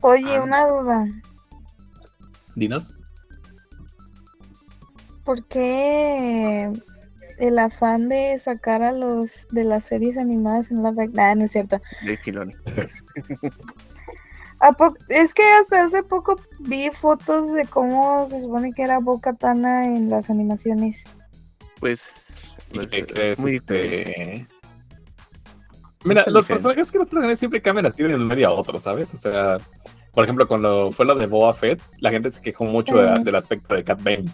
[0.00, 0.42] Oye, Ah.
[0.42, 1.06] una duda.
[2.54, 2.92] Dinos.
[5.24, 6.70] ¿Por qué
[7.38, 11.52] el afán de sacar a los de las series animadas en la Nah, no es
[11.52, 11.80] cierto.
[12.04, 12.52] De Filoni.
[14.60, 18.98] ¿A po- Es que hasta hace poco vi fotos de cómo se supone que era
[18.98, 21.04] Boca Tana en las animaciones.
[21.80, 22.26] Pues.
[22.72, 23.40] ¿Y pues, qué es crees?
[23.40, 24.46] muy este?
[26.04, 29.12] Mira, los personajes que los personajes siempre cambian así de un medio a otro, ¿sabes?
[29.12, 29.58] O sea,
[30.12, 33.34] por ejemplo, cuando fue lo de Boba Fett, la gente se quejó mucho de- del
[33.34, 34.24] aspecto de Cat Bane.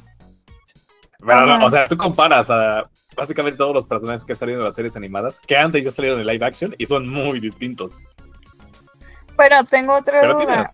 [1.25, 4.65] Pero, no, o sea, tú comparas a básicamente todos los personajes que han salido en
[4.65, 8.01] las series animadas, que antes ya salieron en live action y son muy distintos.
[9.37, 10.73] Pero tengo otra Pero duda.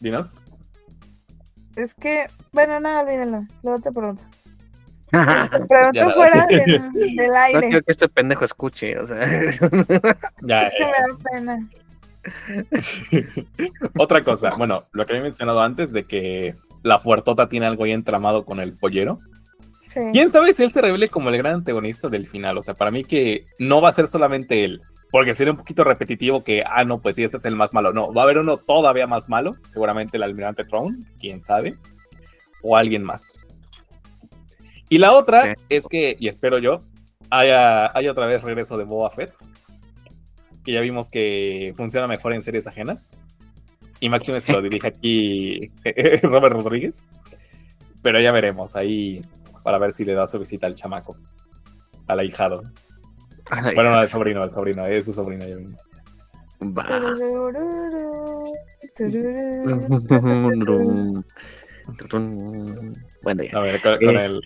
[0.00, 0.36] dinos.
[1.76, 3.46] Es que, bueno, no, olvídalo.
[3.62, 4.22] Luego te pregunto.
[5.12, 6.10] no Te pregunto Ya.
[6.10, 7.60] fuera del, del aire.
[7.68, 9.16] quiero que este pendejo escuche, o sea.
[10.42, 11.68] Ya, Es que me da pena.
[13.98, 17.92] Otra cosa, bueno, lo que había mencionado antes de que la fuertota tiene algo ahí
[17.92, 19.18] entramado con el pollero.
[19.86, 20.00] Sí.
[20.12, 22.58] ¿Quién sabe si él se revele como el gran antagonista del final?
[22.58, 25.84] O sea, para mí que no va a ser solamente él, porque sería un poquito
[25.84, 27.92] repetitivo que, ah, no, pues sí, este es el más malo.
[27.92, 31.76] No, va a haber uno todavía más malo, seguramente el almirante Throne, quién sabe,
[32.62, 33.38] o alguien más.
[34.88, 35.64] Y la otra Sí.
[35.68, 36.82] es que, y espero yo,
[37.30, 39.32] haya, haya otra vez regreso de Boba Fett,
[40.64, 43.18] que ya vimos que funciona mejor en series ajenas.
[44.00, 45.70] Y Máxime se lo dirige aquí
[46.22, 47.04] Robert Rodríguez.
[48.02, 49.20] Pero ya veremos ahí
[49.62, 51.16] para ver si le da su visita al chamaco,
[52.06, 52.62] al ahijado.
[53.50, 55.90] Ay, Bueno, no, al sobrino, al sobrino, es su sobrino, ya vimos.
[63.22, 63.56] Bueno, ya.
[63.58, 64.40] A ver, con, con Es- el.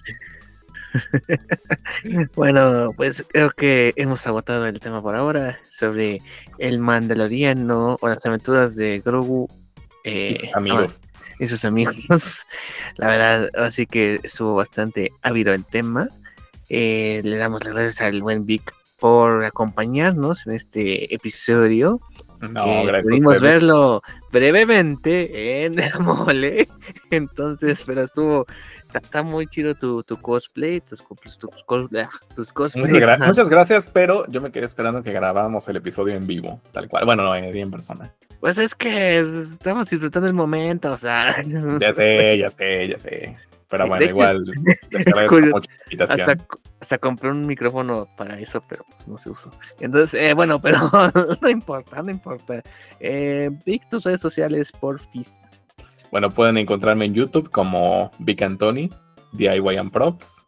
[2.37, 6.21] Bueno, pues creo que hemos agotado el tema por ahora sobre
[6.59, 9.49] el Mandaloriano o las aventuras de Grogu
[10.05, 11.03] eh, y sus amigos.
[11.41, 11.97] y sus amigos.
[12.97, 16.09] La verdad, así que estuvo bastante ávido el tema.
[16.69, 18.73] Eh, le damos las gracias al buen Vic
[19.05, 22.01] por acompañarnos en este episodio.
[22.41, 23.11] No, Eh, gracias.
[23.11, 24.03] pudimos verlo
[24.33, 26.69] brevemente en el mole.
[27.11, 28.47] Entonces, pero estuvo.
[28.95, 31.51] Está, muy chido tu, tu cosplay, tus, cos- tus,
[32.01, 32.91] ah, tus cosplays.
[32.93, 36.27] Muchas, gra- ah, muchas gracias, pero yo me quedé esperando que grabáramos el episodio en
[36.27, 37.05] vivo, tal cual.
[37.05, 38.11] Bueno, no, en en persona.
[38.41, 41.43] Pues es que pues, estamos disfrutando el momento, o sea.
[41.79, 43.37] Ya sé, ya sé, ya sé.
[43.75, 44.45] Pero Sí, bueno, igual
[44.91, 45.57] les agradezco Curioso.
[45.57, 46.31] mucho la invitación.
[46.31, 46.47] Hasta,
[46.81, 49.51] hasta compré un micrófono para eso, pero pues no se usó.
[49.81, 50.79] Entonces, eh, bueno, pero
[51.41, 52.63] no importa, no importa.
[53.01, 55.29] Eh, Vic, tus redes sociales, porfis.
[56.13, 58.91] Bueno, pueden encontrarme en YouTube como Vic Antoni,
[59.33, 60.45] DIY and Props.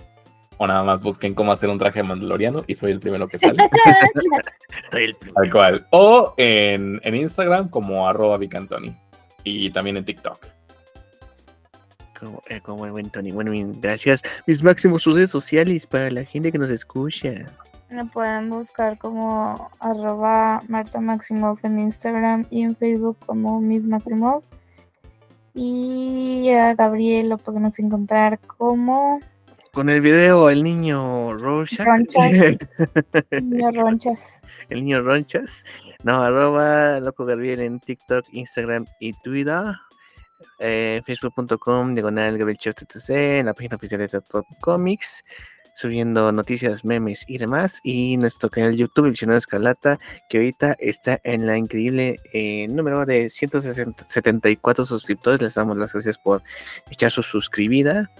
[0.58, 3.58] O nada más busquen cómo hacer un traje mandaloriano y soy el primero que sale.
[4.90, 5.34] Soy el primero.
[5.42, 5.86] tal cual.
[5.90, 8.96] O en, en Instagram como arroba Vic Antoni.
[9.44, 10.46] Y también en TikTok.
[12.26, 13.30] Como, eh, como el buen Tony.
[13.30, 14.22] Bueno, bien, gracias.
[14.46, 17.46] Mis máximos redes sociales para la gente que nos escucha.
[17.88, 24.42] Me pueden buscar como arroba Marta Maximov en Instagram y en Facebook como Miss Maximov.
[25.54, 29.20] Y a Gabriel lo podemos encontrar como
[29.72, 31.86] Con el video El Niño Rorschach.
[31.86, 32.32] Ronchas.
[33.30, 34.42] Niño Ronchas.
[34.68, 35.64] el Niño Ronchas.
[36.02, 39.76] No, arroba Loco Gabriel en TikTok, Instagram y Twitter.
[40.58, 42.58] Eh, Facebook.com, diagonal Gabriel
[43.08, 45.24] en la página oficial de Tattoo Comics,
[45.74, 47.80] subiendo noticias, memes y demás.
[47.84, 49.98] Y nuestro canal YouTube, El Visionario Escarlata,
[50.28, 55.40] que ahorita está en la increíble eh, número de 174 suscriptores.
[55.40, 56.42] Les damos las gracias por
[56.90, 58.10] echar su suscribida.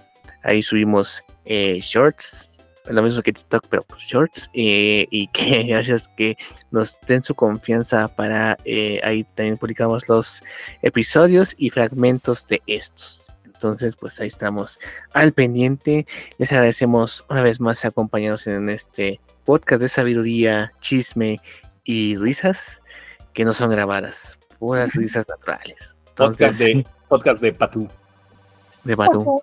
[0.43, 2.56] Ahí subimos eh, shorts,
[2.89, 4.49] lo mismo que TikTok, pero pues shorts.
[4.53, 6.37] eh, y que gracias que
[6.71, 10.41] nos den su confianza para eh, ahí también publicamos los
[10.81, 13.23] episodios y fragmentos de estos.
[13.45, 14.79] Entonces, pues ahí estamos
[15.13, 16.05] al pendiente.
[16.37, 21.39] Les agradecemos una vez más acompañarnos en este podcast de sabiduría, chisme
[21.83, 22.83] y risas
[23.33, 25.97] que no son grabadas, puras risas naturales.
[26.15, 27.89] Podcast de, podcast de Patú.
[28.87, 29.41] De Batu.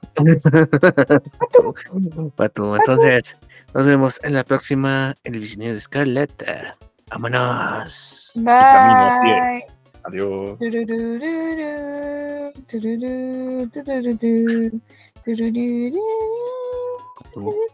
[2.37, 2.75] Batu.
[2.77, 3.37] Entonces,
[3.75, 6.77] nos vemos en la próxima en el visionario de Escarlata.
[7.11, 8.33] Vámonos.
[8.35, 9.63] Bye.
[10.05, 10.59] Adiós.